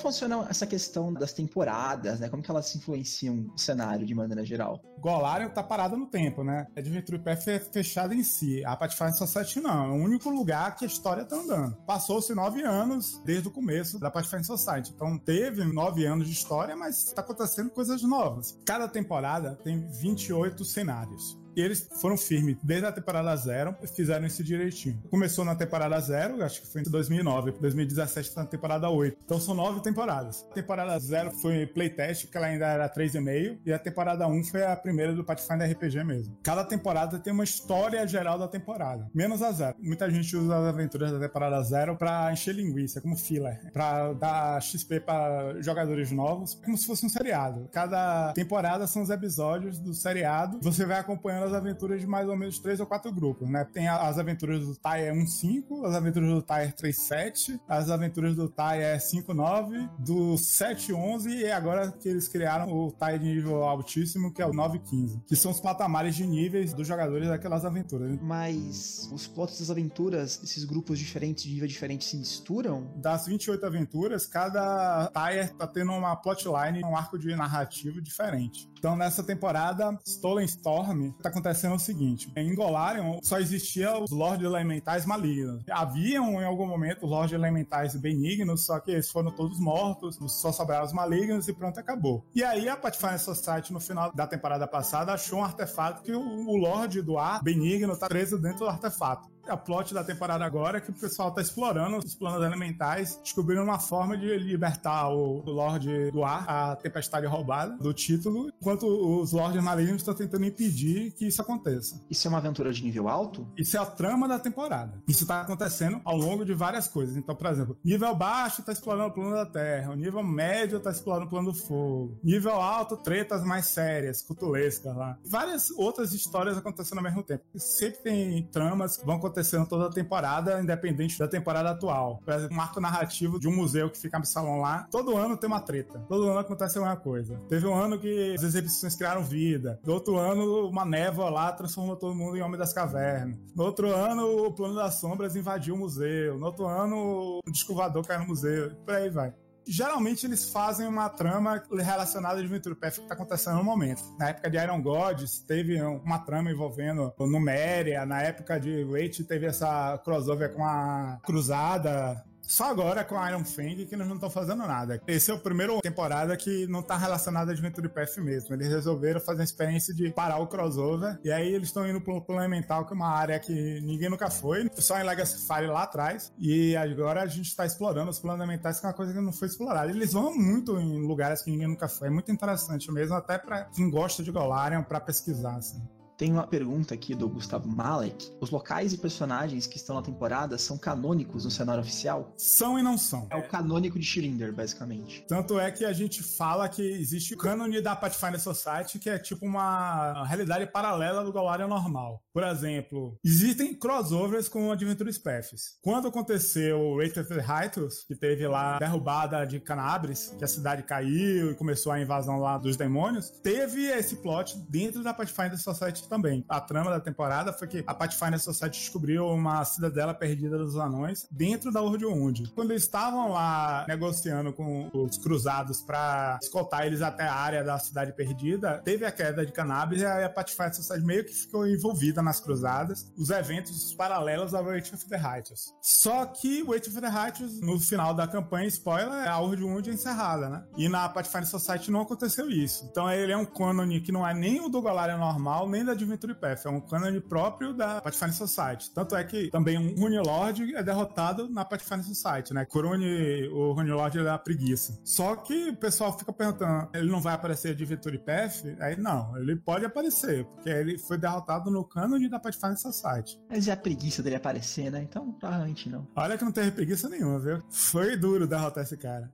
[0.05, 2.29] funciona essa questão das temporadas, né?
[2.29, 4.79] Como que elas influenciam o cenário de maneira geral?
[4.99, 6.67] Golarion tá parado no tempo, né?
[6.75, 8.63] A Adventure Path é fechada em si.
[8.65, 9.85] A Pathfinder Society não.
[9.85, 11.75] É o único lugar que a história tá andando.
[11.87, 14.91] Passou-se nove anos desde o começo da Pathfinder Society.
[14.93, 18.59] Então teve nove anos de história, mas tá acontecendo coisas novas.
[18.63, 21.44] Cada temporada tem 28 cenários.
[21.55, 25.01] E eles foram firmes desde a temporada zero, fizeram isso direitinho.
[25.09, 29.17] Começou na temporada zero, acho que foi em 2009, 2017 foi na temporada 8.
[29.23, 30.45] Então são nove temporadas.
[30.51, 34.63] A temporada zero foi playtest, porque ela ainda era 3,5, e a temporada 1 foi
[34.65, 36.37] a primeira do Pathfinder RPG mesmo.
[36.43, 39.75] Cada temporada tem uma história geral da temporada, menos a zero.
[39.79, 44.61] Muita gente usa as aventuras da temporada zero pra encher linguiça, como filler, pra dar
[44.61, 47.69] XP para jogadores novos, como se fosse um seriado.
[47.71, 52.35] Cada temporada são os episódios do seriado, você vai acompanhando as aventuras de mais ou
[52.35, 53.65] menos três ou quatro grupos, né?
[53.65, 58.97] Tem as aventuras do Tier 1.5, as aventuras do Tier 3.7, as aventuras do Tier
[58.97, 64.45] 5.9, do 7.11 e agora que eles criaram o Tier de nível altíssimo, que é
[64.45, 68.11] o 9.15, que são os patamares de níveis dos jogadores daquelas aventuras.
[68.11, 68.19] né?
[68.21, 72.91] Mas os plots das aventuras, esses grupos diferentes, de nível diferente, se misturam?
[72.95, 78.69] Das 28 aventuras, cada Tier tá tendo uma plotline, um arco de narrativo diferente.
[78.85, 84.45] Então, nessa temporada, Stolen Storm, tá acontecendo o seguinte: em Golarion só existia os Lords
[84.45, 85.63] Elementais malignos.
[85.71, 90.51] Haviam, em algum momento, os Lords Elementais benignos, só que eles foram todos mortos, só
[90.51, 92.23] sobraram os malignos e pronto, acabou.
[92.35, 96.21] E aí, a Pathfinder Society, no final da temporada passada, achou um artefato que o,
[96.21, 99.34] o Lorde do Ar, benigno, tá preso dentro do artefato.
[99.47, 103.61] A plot da temporada agora é que o pessoal tá explorando os planos elementais, descobrindo
[103.61, 109.31] uma forma de libertar o, Lorde do Ar, a tempestade roubada, do título, enquanto os
[109.31, 112.01] Lordes Malignos estão tentando impedir que isso aconteça.
[112.09, 113.47] Isso é uma aventura de nível alto?
[113.57, 115.01] Isso é a trama da temporada.
[115.07, 117.15] Isso tá acontecendo ao longo de várias coisas.
[117.15, 120.89] Então, por exemplo, nível baixo tá explorando o plano da Terra, o nível médio tá
[120.89, 125.17] explorando o plano do fogo, nível alto, tretas mais sérias, cutulescas lá.
[125.23, 127.43] Várias outras histórias acontecendo ao mesmo tempo.
[127.55, 132.21] Sempre tem tramas que vão acontecendo toda a temporada, independente da temporada atual.
[132.23, 135.35] Por exemplo, um arco narrativo de um museu que fica no salão lá, todo ano
[135.35, 135.99] tem uma treta.
[136.07, 137.37] Todo ano acontece alguma coisa.
[137.49, 139.79] Teve um ano que as exibições criaram vida.
[139.85, 143.37] No outro ano, uma névoa lá transformou todo mundo em Homem das Cavernas.
[143.55, 146.37] No outro ano, o Plano das Sombras invadiu o museu.
[146.37, 148.71] No outro ano, o descovador caiu no museu.
[148.85, 149.33] Por aí vai
[149.67, 154.03] geralmente eles fazem uma trama relacionada de Venture Path que está acontecendo no momento.
[154.17, 158.05] Na época de Iron Gods, teve uma trama envolvendo Numéria.
[158.05, 162.23] Na época de Wait, teve essa crossover com a Cruzada.
[162.47, 165.01] Só agora com a Iron Fang que eles não estão fazendo nada.
[165.07, 168.53] Esse é o primeiro temporada que não tá relacionada a Adventure Path mesmo.
[168.53, 171.19] Eles resolveram fazer a experiência de parar o crossover.
[171.23, 174.29] E aí eles estão indo pro plano mental, que é uma área que ninguém nunca
[174.29, 174.69] foi.
[174.75, 176.31] Só em Legacy Fire lá atrás.
[176.39, 179.33] E agora a gente tá explorando os planos mentais, que é uma coisa que não
[179.33, 179.89] foi explorada.
[179.89, 182.07] Eles vão muito em lugares que ninguém nunca foi.
[182.07, 185.81] É muito interessante mesmo, até para quem gosta de Golarion, para pesquisar, assim.
[186.17, 188.31] Tem uma pergunta aqui do Gustavo Malek.
[188.39, 192.33] Os locais e personagens que estão na temporada são canônicos no cenário oficial?
[192.37, 193.27] São e não são.
[193.29, 195.25] É o canônico de Shirinder, basicamente.
[195.27, 199.19] Tanto é que a gente fala que existe o cânone da Pathfinder Society, que é
[199.19, 202.23] tipo uma realidade paralela do Golarion normal.
[202.33, 205.77] Por exemplo, existem crossovers com Adventures Paths.
[205.81, 210.45] Quando aconteceu o Rate of the Hightos, que teve lá a derrubada de Canabres, que
[210.45, 215.13] a cidade caiu e começou a invasão lá dos demônios, teve esse plot dentro da
[215.13, 216.45] Pathfinder Society também.
[216.47, 221.27] A trama da temporada foi que a Pathfinder Society descobriu uma cidadela perdida dos anões
[221.31, 222.51] dentro da Horde Und.
[222.53, 227.77] Quando eles estavam lá negociando com os cruzados para escoltar eles até a área da
[227.79, 232.21] cidade perdida, teve a queda de cannabis e a Pathfinder Society meio que ficou envolvida
[232.21, 235.73] nas cruzadas, os eventos paralelos ao Wait of the Righteous.
[235.81, 239.87] Só que o Wait of the Righteous, no final da campanha, spoiler, a Horde Und
[239.87, 240.63] é encerrada, né?
[240.77, 242.85] E na Pathfinder Society não aconteceu isso.
[242.91, 245.93] Então ele é um cânone que não é nem o do Galarian normal, nem da
[245.95, 246.65] Adventure Path.
[246.65, 248.91] É um cânone próprio da Pathfinder Society.
[248.93, 252.65] Tanto é que também um Rune Lord é derrotado na Pathfinder Society, né?
[252.65, 254.99] Kurune, o Rune Lord é da preguiça.
[255.03, 258.65] Só que o pessoal fica perguntando, ele não vai aparecer de Adventure Path?
[258.79, 263.39] Aí não, ele pode aparecer, porque ele foi derrotado no cânone da Pathfinder Society.
[263.49, 265.01] Mas é a preguiça dele aparecer, né?
[265.01, 266.07] Então, provavelmente não.
[266.15, 267.61] Olha que não teve preguiça nenhuma, viu?
[267.69, 269.31] Foi duro derrotar esse cara.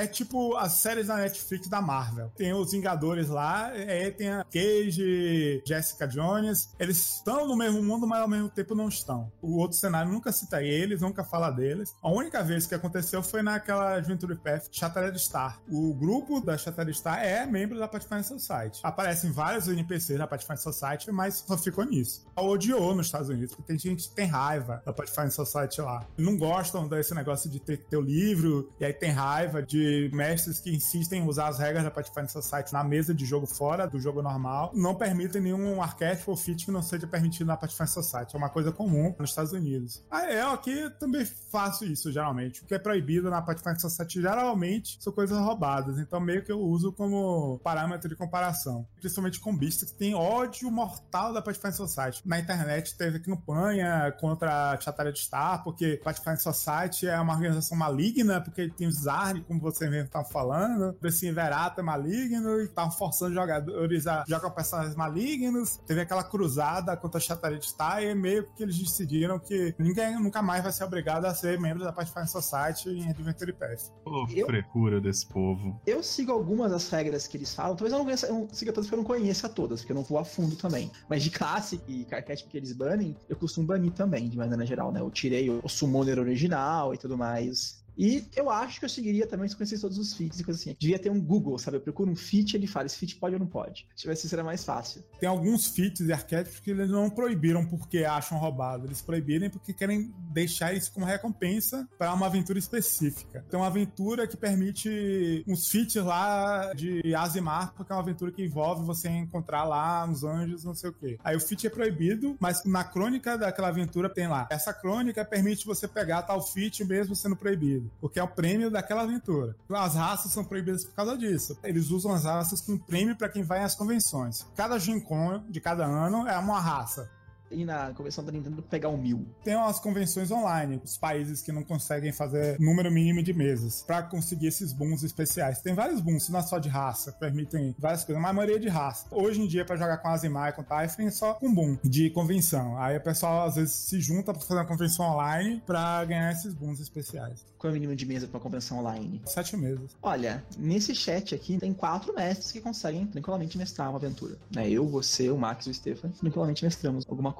[0.00, 2.32] É tipo as séries da Netflix da Marvel.
[2.34, 6.70] Tem os Vingadores lá, aí tem a Cage, Jessica Jones.
[6.78, 9.30] Eles estão no mesmo mundo, mas ao mesmo tempo não estão.
[9.42, 11.94] O outro cenário nunca cita eles, nunca fala deles.
[12.02, 15.60] A única vez que aconteceu foi naquela Adventure Path Shattered Star.
[15.70, 18.80] O grupo da Shattered Star é membro da Pathfinder Society.
[18.82, 22.24] Aparecem vários NPCs da Pathfinder Society, mas só ficou nisso.
[22.34, 26.06] Odiou nos Estados Unidos, porque tem gente que tem raiva da Pathfinder Society lá.
[26.16, 30.74] Não gostam desse negócio de ter o livro, e aí tem raiva de mestres que
[30.74, 34.22] insistem em usar as regras da Pathfinder Society na mesa de jogo fora do jogo
[34.22, 38.34] normal, não permitem nenhum arquétipo ou feat que não seja permitido na Pathfinder Society.
[38.34, 40.04] É uma coisa comum nos Estados Unidos.
[40.10, 42.62] Ah, eu aqui também faço isso, geralmente.
[42.62, 45.98] O que é proibido na Pathfinder Society, geralmente, são coisas roubadas.
[45.98, 48.86] Então, meio que eu uso como parâmetro de comparação.
[49.00, 52.22] Principalmente com Beast, que tem ódio mortal da Pathfinder Society.
[52.24, 57.76] Na internet teve campanha contra a Chatalha de Star, porque Pathfinder Society é uma organização
[57.76, 60.96] maligna, porque tem os Zarg, como você mesmo tá falando.
[61.00, 65.78] Desse Inverato é maligno e estavam forçando jogadores a jogar personagens malignos.
[65.86, 67.60] Teve aquela cruzada contra a Chataria
[68.02, 71.84] e meio que eles decidiram que ninguém nunca mais vai ser obrigado a ser membro
[71.84, 73.90] da Pathfinder Society em Adventure Path.
[74.04, 75.80] Pô, Eu- frecura desse povo.
[75.86, 78.72] Eu sigo algumas das regras que eles falam, talvez eu não, conheça, eu não siga
[78.72, 80.90] todas porque eu não conheça todas, porque eu não vou a fundo também.
[81.08, 84.90] Mas de classe e arquétipo que eles banem, eu costumo banir também, de maneira geral,
[84.92, 85.00] né?
[85.00, 87.79] Eu tirei o, o Summoner original e tudo mais.
[88.00, 90.74] E eu acho que eu seguiria também se conhecesse todos os feats e coisas assim.
[90.78, 91.76] Devia ter um Google, sabe?
[91.76, 93.86] Eu procuro um feat ele fala, esse feat pode ou não pode.
[93.94, 95.02] Se tivesse, seria mais fácil.
[95.20, 98.86] Tem alguns feats e arquétipos que eles não proibiram porque acham roubado.
[98.86, 103.44] Eles proibiram porque querem deixar isso como recompensa para uma aventura específica.
[103.50, 108.42] Tem uma aventura que permite uns feats lá de Azimar, porque é uma aventura que
[108.42, 111.18] envolve você encontrar lá uns anjos, não sei o quê.
[111.22, 114.48] Aí o feat é proibido, mas na crônica daquela aventura tem lá.
[114.50, 119.02] Essa crônica permite você pegar tal feat mesmo sendo proibido, porque é o prêmio daquela
[119.02, 119.56] aventura.
[119.68, 121.58] As raças são proibidas por causa disso.
[121.62, 124.46] Eles usam as raças como prêmio para quem vai às convenções.
[124.54, 127.10] Cada Gen Con de cada ano é uma raça.
[127.50, 129.26] E na convenção da Nintendo pegar um mil.
[129.42, 134.02] Tem umas convenções online, os países que não conseguem fazer número mínimo de mesas para
[134.02, 135.60] conseguir esses booms especiais.
[135.60, 138.58] Tem vários booms, não é só de raça, permitem várias coisas, mas a maioria é
[138.60, 139.06] de raça.
[139.10, 142.10] Hoje em dia, para jogar com Azimar e com Typhon, é só com boom de
[142.10, 142.78] convenção.
[142.78, 146.54] Aí o pessoal às vezes se junta para fazer uma convenção online para ganhar esses
[146.54, 147.44] booms especiais.
[147.58, 149.20] Qual é o mínimo de mesa pra uma convenção online?
[149.26, 149.94] Sete meses.
[150.00, 154.38] Olha, nesse chat aqui tem quatro mestres que conseguem tranquilamente mestrar uma aventura.
[154.50, 154.70] Né?
[154.70, 157.39] Eu, você, o Max e o Stefan tranquilamente mestramos alguma coisa.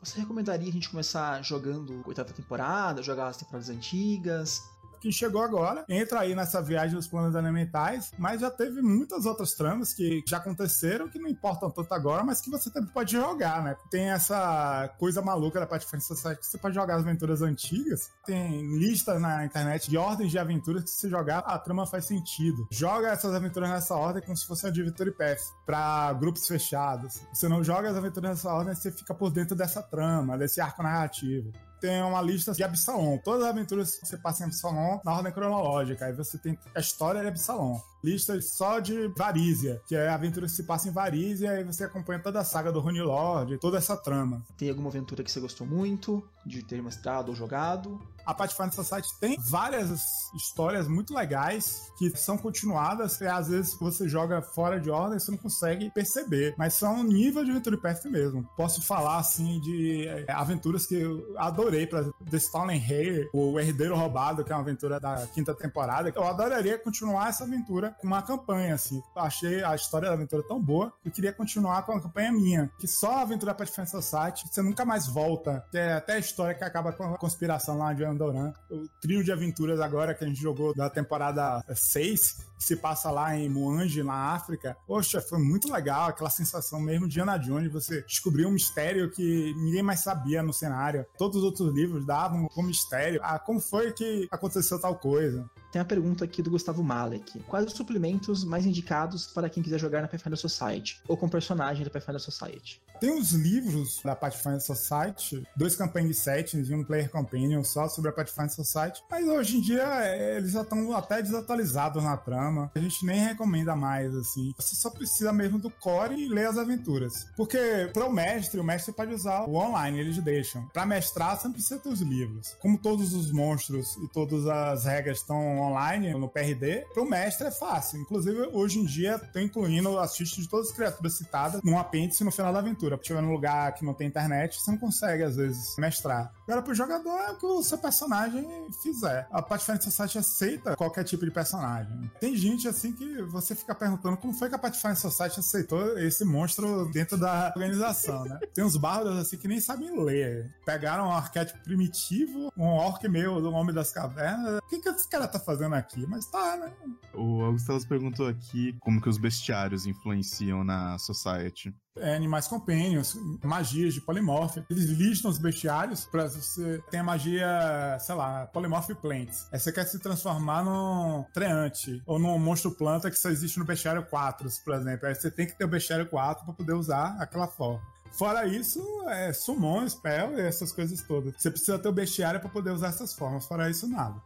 [0.00, 4.62] Você recomendaria a gente começar jogando oitava temporada, jogar as temporadas antigas?
[5.02, 9.52] Que chegou agora, entra aí nessa viagem dos planos elementais, mas já teve muitas outras
[9.52, 13.64] tramas que já aconteceram que não importam tanto agora, mas que você também pode jogar,
[13.64, 13.76] né?
[13.90, 18.10] Tem essa coisa maluca da Pathfinder Society que você pode jogar as aventuras antigas.
[18.24, 22.68] Tem lista na internet de ordens de aventuras que se jogar, a trama faz sentido.
[22.70, 27.20] Joga essas aventuras nessa ordem como se fosse uma Adventure Path para grupos fechados.
[27.32, 30.82] Você não joga as aventuras nessa ordem, você fica por dentro dessa trama, desse arco
[30.82, 31.52] narrativo
[31.82, 33.18] tem uma lista de Absalom.
[33.18, 36.06] Todas as aventuras que você passa em Absalom na ordem cronológica.
[36.06, 37.80] Aí você tem a história de Absalom.
[38.04, 41.84] Lista só de Varízia, que é a aventura que se passa em Varízia, e você
[41.84, 44.44] acompanha toda a saga do Rune Lord, toda essa trama.
[44.56, 48.00] Tem alguma aventura que você gostou muito de ter mestrado ou jogado?
[48.24, 54.08] A Pathfinder Society tem várias histórias muito legais que são continuadas e às vezes você
[54.08, 58.48] joga fora de ordem você não consegue perceber, mas são nível de Aventura Path mesmo.
[58.56, 63.96] Posso falar assim de é, aventuras que eu adorei para The Stolen Hair, o Herdeiro
[63.96, 66.12] Roubado, que é uma aventura da quinta temporada.
[66.14, 69.02] Eu adoraria continuar essa aventura com uma campanha assim.
[69.16, 72.32] Eu achei a história da aventura tão boa que eu queria continuar com a campanha
[72.32, 75.64] minha, que só a aventura Pathfinder Society você nunca mais volta.
[75.74, 78.52] É até história que acaba com a conspiração lá de Andoran.
[78.70, 83.10] O trio de aventuras agora que a gente jogou da temporada 6, que se passa
[83.10, 84.76] lá em Muange, na África.
[84.86, 89.54] Poxa, foi muito legal aquela sensação mesmo de Ana Jones, você descobriu um mistério que
[89.56, 91.04] ninguém mais sabia no cenário.
[91.18, 93.20] Todos os outros livros davam como mistério.
[93.22, 95.48] Ah, como foi que aconteceu tal coisa?
[95.70, 97.40] Tem a pergunta aqui do Gustavo Malek.
[97.40, 101.00] Quais os suplementos mais indicados para quem quiser jogar na Pathfinder Society?
[101.08, 102.80] Ou com personagem da Pathfinder Society?
[103.02, 108.10] Tem os livros da Pathfinder Society, dois Campaign Settings e um Player Companion só sobre
[108.10, 112.70] a Pathfinder Society, mas hoje em dia é, eles já estão até desatualizados na trama.
[112.72, 114.54] A gente nem recomenda mais, assim.
[114.56, 117.26] Você só precisa mesmo do core e ler as aventuras.
[117.36, 120.64] Porque para o mestre, o mestre pode usar o online, eles deixam.
[120.68, 122.56] Para mestrar, você não precisa ter os livros.
[122.60, 127.48] Como todos os monstros e todas as regras estão online no PRD, para o mestre
[127.48, 128.00] é fácil.
[128.00, 132.22] Inclusive, hoje em dia, tô incluindo as fichas de todas as criaturas citadas num apêndice
[132.22, 132.91] no final da aventura.
[132.96, 136.32] Se tiver num lugar que não tem internet, você não consegue, às vezes, mestrar.
[136.44, 138.46] Agora, pro jogador, é o que o seu personagem
[138.82, 139.26] fizer.
[139.30, 142.10] A Pathfinder Society aceita qualquer tipo de personagem.
[142.20, 146.24] Tem gente, assim, que você fica perguntando como foi que a Pathfinder Society aceitou esse
[146.24, 148.38] monstro dentro da organização, né?
[148.54, 150.54] Tem uns bardos, assim, que nem sabem ler.
[150.64, 154.58] Pegaram um arquétipo primitivo, um orc meio do Homem das Cavernas.
[154.58, 156.06] O que, que esse cara tá fazendo aqui?
[156.06, 156.72] Mas tá, né?
[157.14, 161.74] O Augustelos perguntou aqui como que os bestiários influenciam na Society.
[161.96, 164.64] É, animais companions, magias de polimorfia.
[164.70, 169.46] Eles listam os bestiários pra você ter a magia, sei lá, polymorph plants.
[169.52, 173.66] Aí você quer se transformar num treante ou num monstro planta que só existe no
[173.66, 175.06] bestiário 4, por exemplo.
[175.06, 177.82] Aí você tem que ter o bestiário 4 pra poder usar aquela forma.
[178.12, 181.34] Fora isso, é summon, spell e essas coisas todas.
[181.36, 183.46] Você precisa ter o bestiário pra poder usar essas formas.
[183.46, 184.20] Fora isso, nada.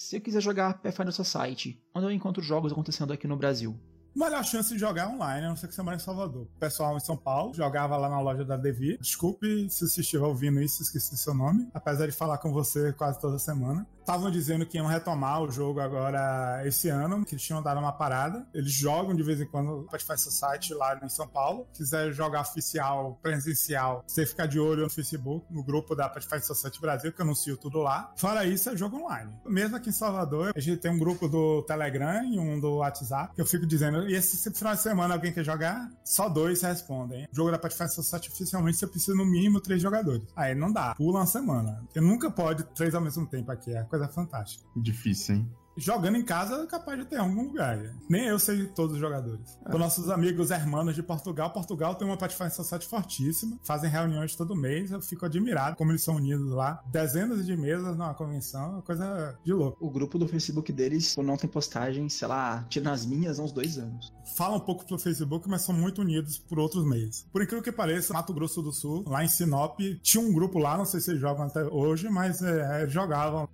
[0.00, 3.78] Se eu quiser jogar Pathfinder Society, onde eu encontro jogos acontecendo aqui no Brasil?
[4.16, 6.42] melhor chance de jogar online, a não ser que você mora em Salvador.
[6.42, 8.98] O pessoal em São Paulo jogava lá na loja da Devi.
[8.98, 11.68] Desculpe se você estiver ouvindo isso, esqueci seu nome.
[11.72, 13.86] Apesar de falar com você quase toda semana.
[14.00, 17.92] Estavam dizendo que iam retomar o jogo agora esse ano, que eles tinham dado uma
[17.92, 18.46] parada.
[18.52, 21.66] Eles jogam de vez em quando o Pathfinder site lá em São Paulo.
[21.72, 26.80] Quiser jogar oficial, presencial, você ficar de olho no Facebook, no grupo da Pathfinder Society
[26.80, 28.12] Brasil, que anuncio tudo lá.
[28.16, 29.32] Fora isso, é jogo online.
[29.46, 33.34] Mesmo aqui em Salvador, a gente tem um grupo do Telegram e um do WhatsApp,
[33.34, 35.90] que eu fico dizendo, e esse final de semana alguém quer jogar?
[36.04, 37.28] Só dois respondem.
[37.32, 40.22] O jogo da Pathfinder Society oficialmente você precisa no mínimo três jogadores.
[40.34, 40.94] Aí não dá.
[40.94, 41.82] Pula uma semana.
[41.90, 43.72] Você nunca pode três ao mesmo tempo aqui.
[43.72, 44.64] É coisa fantástica.
[44.76, 45.50] Difícil, hein?
[45.80, 47.78] jogando em casa é capaz de ter algum lugar.
[48.08, 49.58] Nem eu sei todos os jogadores.
[49.66, 49.72] É.
[49.72, 54.54] Os nossos amigos hermanos de Portugal, Portugal tem uma Pathfinder Society fortíssima, fazem reuniões todo
[54.54, 56.82] mês, eu fico admirado como eles são unidos lá.
[56.90, 59.84] Dezenas de mesas numa convenção, uma coisa de louco.
[59.84, 63.52] O grupo do Facebook deles não tem postagem, sei lá, tira as minhas há uns
[63.52, 64.12] dois anos.
[64.36, 67.26] Falam um pouco pelo Facebook, mas são muito unidos por outros meios.
[67.32, 70.76] Por incrível que pareça, Mato Grosso do Sul, lá em Sinop, tinha um grupo lá,
[70.76, 73.48] não sei se eles jogam até hoje, mas é, jogavam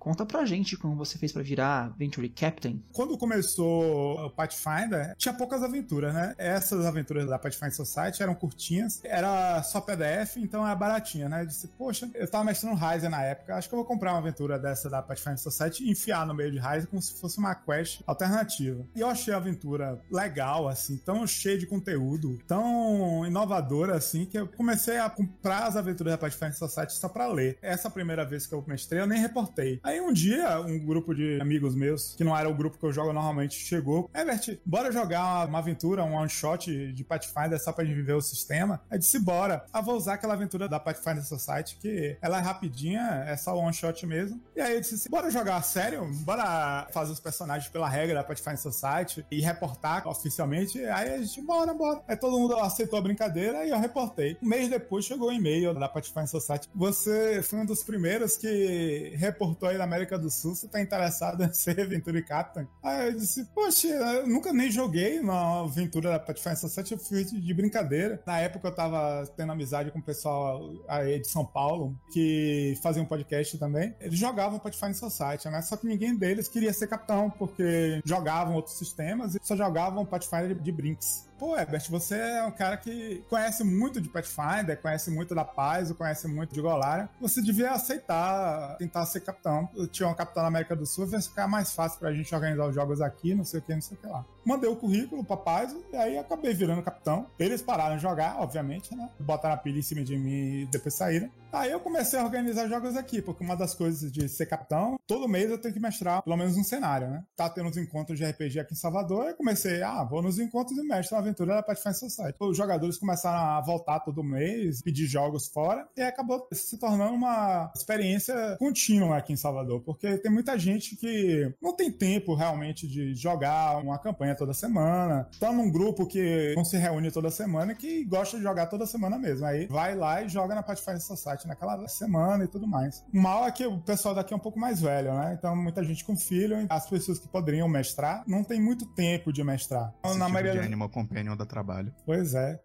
[0.00, 2.82] Conta pra gente como você fez para virar Venture Captain.
[2.90, 6.34] Quando começou o Pathfinder, tinha poucas aventuras, né?
[6.38, 11.42] Essas aventuras da Pathfinder Society eram curtinhas, era só PDF, então era baratinha, né?
[11.42, 14.20] Eu disse, poxa, eu tava mestrando Ryzen na época, acho que eu vou comprar uma
[14.20, 17.54] aventura dessa da Pathfinder Society e enfiar no meio de Ryzen como se fosse uma
[17.54, 18.86] quest alternativa.
[18.96, 24.38] E eu achei a aventura legal, assim, tão cheia de conteúdo, tão inovadora, assim, que
[24.38, 27.58] eu comecei a comprar as aventuras da Pathfinder Society só pra ler.
[27.60, 29.78] Essa primeira vez que eu mestrei, eu nem reportei.
[29.90, 32.92] Aí um dia, um grupo de amigos meus, que não era o grupo que eu
[32.92, 34.08] jogo normalmente, chegou.
[34.14, 38.20] Herbert, bora jogar uma aventura, um one shot de Pathfinder só pra gente viver o
[38.20, 38.80] sistema?
[38.88, 39.64] Eu disse, bora.
[39.72, 43.74] Ah, vou usar aquela aventura da Pathfinder Society, que ela é rapidinha, é só one
[43.74, 44.40] shot mesmo.
[44.54, 46.08] E aí eu disse, bora jogar sério?
[46.20, 50.78] Bora fazer os personagens pela regra da Pathfinder Society e reportar oficialmente?
[50.84, 52.00] Aí a gente, bora, bora.
[52.06, 54.36] Aí todo mundo aceitou a brincadeira e eu reportei.
[54.40, 56.68] Um mês depois chegou o um e-mail da Pathfinder Society.
[56.72, 61.42] Você foi um dos primeiros que reportou aí da América do Sul, você tá interessado
[61.44, 62.66] em ser Venture Captain?
[62.82, 67.24] Aí eu disse, poxa, eu nunca nem joguei na aventura da Pathfinder Society, eu fui
[67.24, 68.22] de brincadeira.
[68.26, 73.02] Na época eu tava tendo amizade com o pessoal aí de São Paulo, que fazia
[73.02, 73.94] um podcast também.
[74.00, 75.62] Eles jogavam Pathfinder Society, né?
[75.62, 80.54] Só que ninguém deles queria ser capitão, porque jogavam outros sistemas e só jogavam Pathfinder
[80.54, 81.29] de brinks.
[81.40, 85.90] Pô, Herbert, você é um cara que conhece muito de Pathfinder, conhece muito da Paz,
[85.90, 87.08] conhece muito de Golara.
[87.18, 89.66] Você devia aceitar tentar ser capitão.
[89.90, 92.74] Tinha um capitão na América do Sul, vai ficar mais fácil pra gente organizar os
[92.74, 94.22] jogos aqui, não sei o que, não sei o que lá.
[94.44, 97.26] Mandei o currículo pra Paz e aí acabei virando capitão.
[97.38, 99.08] Eles pararam de jogar, obviamente, né?
[99.18, 101.30] Botaram a pilha em cima de mim e depois saíram.
[101.52, 105.28] Aí eu comecei a organizar jogos aqui, porque uma das coisas de ser capitão, todo
[105.28, 107.24] mês eu tenho que mestrar pelo menos um cenário, né?
[107.34, 110.78] Tá tendo uns encontros de RPG aqui em Salvador, eu comecei, ah, vou nos encontros
[110.78, 112.36] e mestro uma aventura da Pathfinder Society.
[112.38, 117.72] Os jogadores começaram a voltar todo mês, pedir jogos fora, e acabou se tornando uma
[117.74, 123.12] experiência contínua aqui em Salvador, porque tem muita gente que não tem tempo realmente de
[123.14, 125.28] jogar uma campanha toda semana.
[125.38, 129.18] Tá num grupo que não se reúne toda semana que gosta de jogar toda semana
[129.18, 129.46] mesmo.
[129.46, 133.04] Aí vai lá e joga na Pathfinder Society naquela semana e tudo mais.
[133.12, 135.36] O mal é que o pessoal daqui é um pouco mais velho, né?
[135.38, 139.42] Então muita gente com filho, as pessoas que poderiam mestrar não tem muito tempo de
[139.42, 139.92] mestrar.
[140.04, 141.92] Esse na tipo maioria de Animal Companion da trabalho.
[142.04, 142.60] Pois é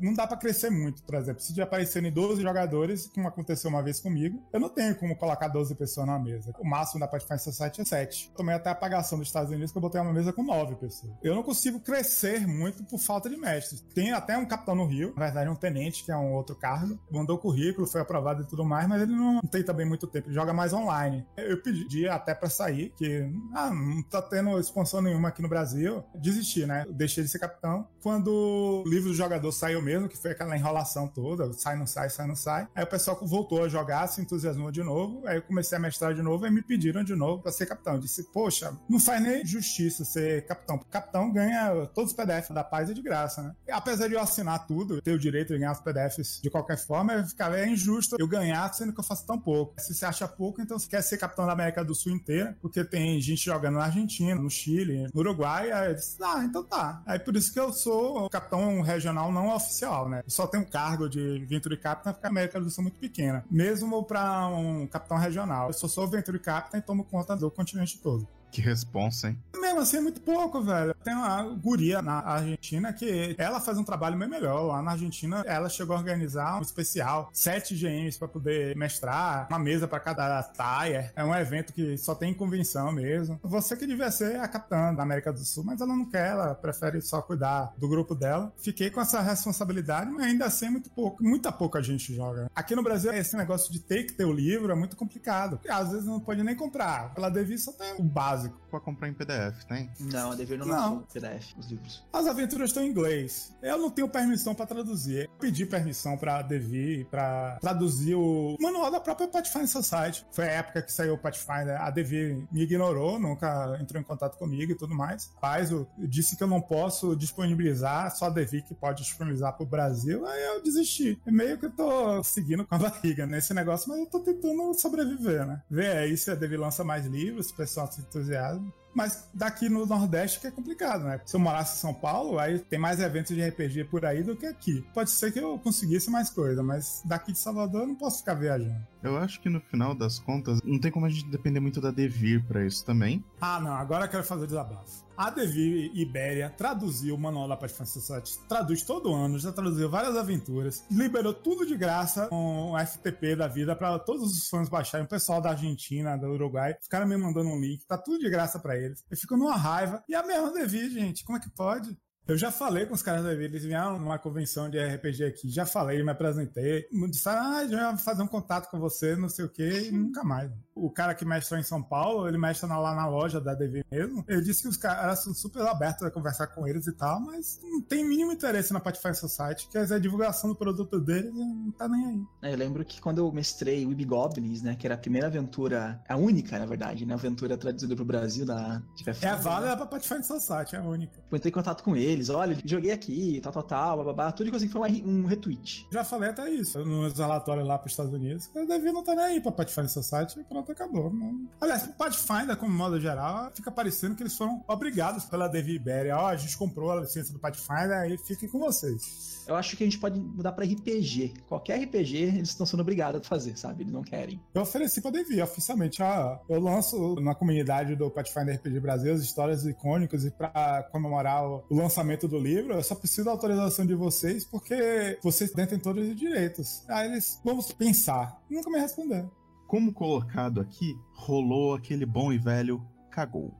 [0.00, 1.42] não dá para crescer muito, por exemplo.
[1.42, 5.48] Se aparecer em 12 jogadores, como aconteceu uma vez comigo, eu não tenho como colocar
[5.48, 6.52] 12 pessoas na mesa.
[6.58, 8.32] O máximo da Pathfinder Society é 7.
[8.36, 11.12] Tomei até a apagação dos Estados Unidos que eu botei uma mesa com 9 pessoas.
[11.22, 13.80] Eu não consigo crescer muito por falta de mestres.
[13.94, 16.98] Tem até um capitão no Rio, na verdade um tenente, que é um outro cargo,
[17.10, 20.34] mandou currículo, foi aprovado e tudo mais, mas ele não tem também muito tempo, ele
[20.34, 21.24] joga mais online.
[21.36, 26.04] Eu pedi até para sair, que ah, não tá tendo expansão nenhuma aqui no Brasil,
[26.14, 26.84] desisti, né?
[26.90, 27.86] Deixei de ser capitão.
[28.02, 32.10] Quando o livro do jogador saiu mesmo, que foi aquela enrolação toda, sai, não sai,
[32.10, 32.66] sai, não sai.
[32.74, 36.12] Aí o pessoal voltou a jogar, se entusiasmou de novo, aí eu comecei a mestrar
[36.12, 37.94] de novo e me pediram de novo para ser capitão.
[37.94, 40.78] Eu disse, poxa, não faz nem justiça ser capitão.
[40.90, 43.54] Capitão ganha todos os PDFs da paz é de graça, né?
[43.68, 46.78] E apesar de eu assinar tudo, ter o direito de ganhar os PDFs de qualquer
[46.78, 49.74] forma, eu ficava é injusto eu ganhar, sendo que eu faço tão pouco.
[49.78, 52.84] Se você acha pouco, então você quer ser capitão da América do Sul inteira, porque
[52.84, 55.70] tem gente jogando na Argentina, no Chile, no Uruguai.
[55.70, 57.02] Aí eu disse, ah, então tá.
[57.06, 60.22] Aí por isso que eu sou capitão regional não oficial oficial, né?
[60.26, 63.44] Só tem um cargo de Venture Captain porque a América do Sul é muito pequena.
[63.50, 65.68] Mesmo para um capitão regional.
[65.68, 68.26] Eu só sou Venture Captain e tomo conta do continente todo.
[68.56, 69.38] Que responsa, hein?
[69.54, 70.94] Mesmo assim é muito pouco, velho.
[71.04, 74.62] Tem uma guria na Argentina que ela faz um trabalho bem melhor.
[74.62, 79.58] Lá na Argentina, ela chegou a organizar um especial, sete GMs para poder mestrar, uma
[79.58, 81.10] mesa para cada tire.
[81.14, 83.38] É um evento que só tem convenção mesmo.
[83.42, 86.54] Você que devia ser a capitã da América do Sul, mas ela não quer, ela
[86.54, 88.50] prefere só cuidar do grupo dela.
[88.56, 92.50] Fiquei com essa responsabilidade, mas ainda assim é muito pouco, muita pouca gente joga.
[92.54, 95.60] Aqui no Brasil, esse negócio de ter que ter o livro é muito complicado.
[95.68, 97.12] Às vezes não pode nem comprar.
[97.12, 98.45] Pela Devi só tem o básico.
[98.70, 99.90] Pra comprar em PDF, tem?
[100.00, 100.74] Não, a Devir não, Não.
[100.94, 102.04] lançou PDF, os livros.
[102.12, 103.54] As aventuras estão em inglês.
[103.62, 105.24] Eu não tenho permissão pra traduzir.
[105.24, 110.26] Eu pedi permissão pra Devi pra traduzir o manual da própria Pathfinder Society.
[110.32, 111.80] Foi a época que saiu o Pathfinder.
[111.80, 115.30] A Devi me ignorou, nunca entrou em contato comigo e tudo mais.
[115.40, 119.64] Mas eu disse que eu não posso disponibilizar, só a Devi que pode disponibilizar pro
[119.66, 120.26] Brasil.
[120.26, 121.20] Aí eu desisti.
[121.26, 124.74] É meio que eu tô seguindo com a barriga nesse negócio, mas eu tô tentando
[124.74, 125.62] sobreviver, né?
[125.70, 128.72] Ver aí se a Devi lança mais livros, se o pessoal se entusiasma.
[128.94, 131.20] Mas daqui no Nordeste que é complicado, né?
[131.26, 134.34] Se eu morasse em São Paulo, aí tem mais eventos de RPG por aí do
[134.34, 134.82] que aqui.
[134.94, 138.32] Pode ser que eu conseguisse mais coisa, mas daqui de Salvador eu não posso ficar
[138.32, 138.80] viajando.
[139.06, 141.90] Eu acho que no final das contas, não tem como a gente depender muito da
[141.90, 143.24] Devir pra isso também.
[143.40, 145.06] Ah, não, agora eu quero fazer desabafo.
[145.16, 150.14] A Devir Ibéria traduziu o manual da Pathfinder Society, traduz todo ano, já traduziu várias
[150.14, 155.06] aventuras, liberou tudo de graça com o FTP da vida para todos os fãs baixarem,
[155.06, 158.58] o pessoal da Argentina, do Uruguai, ficaram me mandando um link, tá tudo de graça
[158.58, 159.02] para eles.
[159.10, 160.04] Eu fico numa raiva.
[160.06, 161.96] E a mesma Devir, gente, como é que pode?
[162.28, 165.48] Eu já falei com os caras da Devir, eles vieram numa convenção de RPG aqui,
[165.48, 169.44] já falei, me apresentei, disseram, ah, já ia fazer um contato com você, não sei
[169.44, 170.50] o quê, e nunca mais.
[170.76, 174.22] O cara que mestra em São Paulo, ele mestra lá na loja da Devir mesmo.
[174.28, 177.58] Ele disse que os caras são super abertos a conversar com eles e tal, mas
[177.62, 181.70] não tem mínimo interesse na Pathfinder Society, quer dizer, a divulgação do produto deles não
[181.72, 182.22] tá nem aí.
[182.42, 186.02] É, Eu lembro que quando eu mestrei Web Goblins, né, que era a primeira aventura,
[186.08, 189.86] a única, na verdade, né, aventura traduzida pro Brasil da de É a válida pra
[189.86, 191.18] Pathfinder Society, é a única.
[191.30, 194.48] Eu entrei em contato com eles, olha, joguei aqui, tal, tal, tal, bababá, tudo que
[194.50, 195.86] eu consegui foi um retweet.
[195.90, 198.46] Já falei até isso nos relatórios lá para os Estados Unidos.
[198.48, 201.12] que A Devir não tá nem aí pra Pathfinder Society e pronto, acabou.
[201.12, 205.76] Não- Aliás, o Pathfinder, como modo geral, fica parecendo que eles foram obrigados pela Devir
[205.76, 206.16] Ibéria.
[206.16, 209.44] Ó, a gente comprou a licença do Pathfinder, aí fiquem com vocês.
[209.46, 211.34] Eu acho que a gente pode mudar pra RPG.
[211.48, 213.84] Qualquer RPG eles estão sendo obrigados a fazer, sabe?
[213.84, 214.40] Eles não querem.
[214.52, 216.02] Eu ofereci pra Devir oficialmente.
[216.02, 221.46] Ó, eu lanço na comunidade do Pathfinder RPG Brasil as histórias icônicas e pra comemorar
[221.48, 225.78] o o lançamento do livro, eu só preciso da autorização de vocês porque vocês detêm
[225.78, 226.84] todos os direitos.
[226.88, 228.40] Aí eles, vamos pensar.
[228.50, 229.30] Nunca me responderam.
[229.66, 233.52] Como colocado aqui, rolou aquele bom e velho cagou.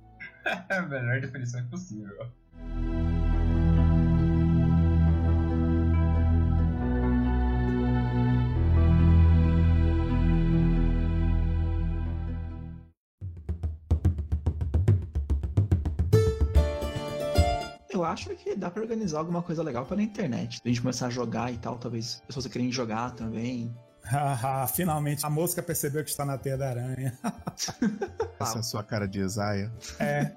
[0.44, 2.30] É a melhor definição possível.
[17.90, 20.60] Eu acho que dá pra organizar alguma coisa legal pela internet.
[20.64, 23.74] A gente começar a jogar e tal, talvez pessoas querem jogar também.
[24.06, 27.18] Haha, Finalmente a mosca percebeu que está na teia da aranha.
[28.40, 29.70] Essa é a sua cara de Isaiah.
[29.98, 30.32] É,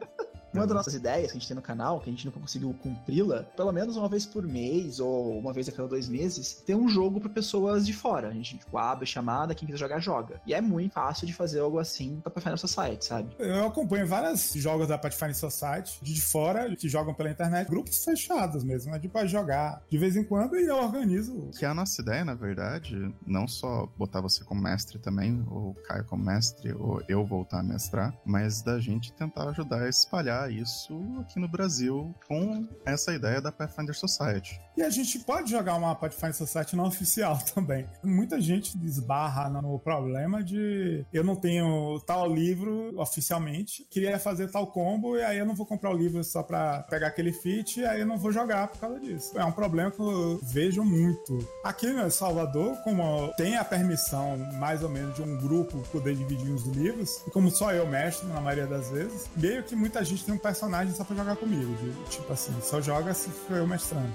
[0.53, 2.73] Uma das nossas ideias que a gente tem no canal, que a gente nunca conseguiu
[2.81, 6.75] cumpri-la, pelo menos uma vez por mês ou uma vez a cada dois meses, ter
[6.75, 8.29] um jogo para pessoas de fora.
[8.29, 10.41] A gente tipo, abre chamada, quem quiser jogar, joga.
[10.45, 13.35] E é muito fácil de fazer algo assim pra Pathfinder Society, sabe?
[13.39, 18.63] eu acompanho vários jogos da Pathfinder Society de fora que jogam pela internet, grupos fechados
[18.63, 18.99] mesmo, né?
[18.99, 21.49] De pra jogar de vez em quando e eu organizo.
[21.57, 25.75] Que a nossa ideia, na verdade, não só botar você como mestre também, ou o
[25.75, 30.38] Caio como mestre, ou eu voltar a mestrar, mas da gente tentar ajudar a espalhar
[30.47, 34.59] isso aqui no Brasil com essa ideia da Pathfinder Society.
[34.77, 37.85] E a gente pode jogar uma Pathfinder Society não oficial também.
[38.03, 44.67] Muita gente desbarra no problema de eu não tenho tal livro oficialmente, queria fazer tal
[44.67, 47.85] combo e aí eu não vou comprar o livro só pra pegar aquele feat e
[47.85, 49.37] aí eu não vou jogar por causa disso.
[49.37, 51.39] É um problema que eu vejo muito.
[51.63, 56.51] Aqui em Salvador, como tem a permissão mais ou menos de um grupo poder dividir
[56.51, 60.28] os livros, e como só eu mestro na maioria das vezes, meio que muita gente
[60.31, 61.73] um personagem só pra jogar comigo.
[61.75, 64.11] de- tipo assim, só joga se for eu mestrando.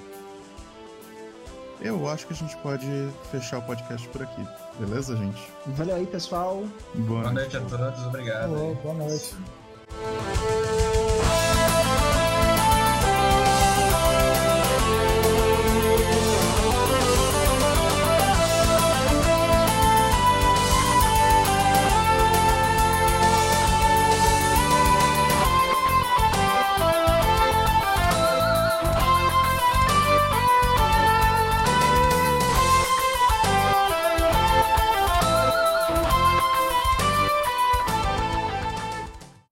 [1.80, 2.86] Eu acho que a gente pode
[3.30, 4.46] fechar o podcast por aqui.
[4.78, 5.42] Beleza, gente?
[5.66, 6.64] Valeu aí, pessoal.
[6.94, 8.44] Boa, Boa noite a todos, obrigado.
[8.54, 9.34] Alô, boa noite.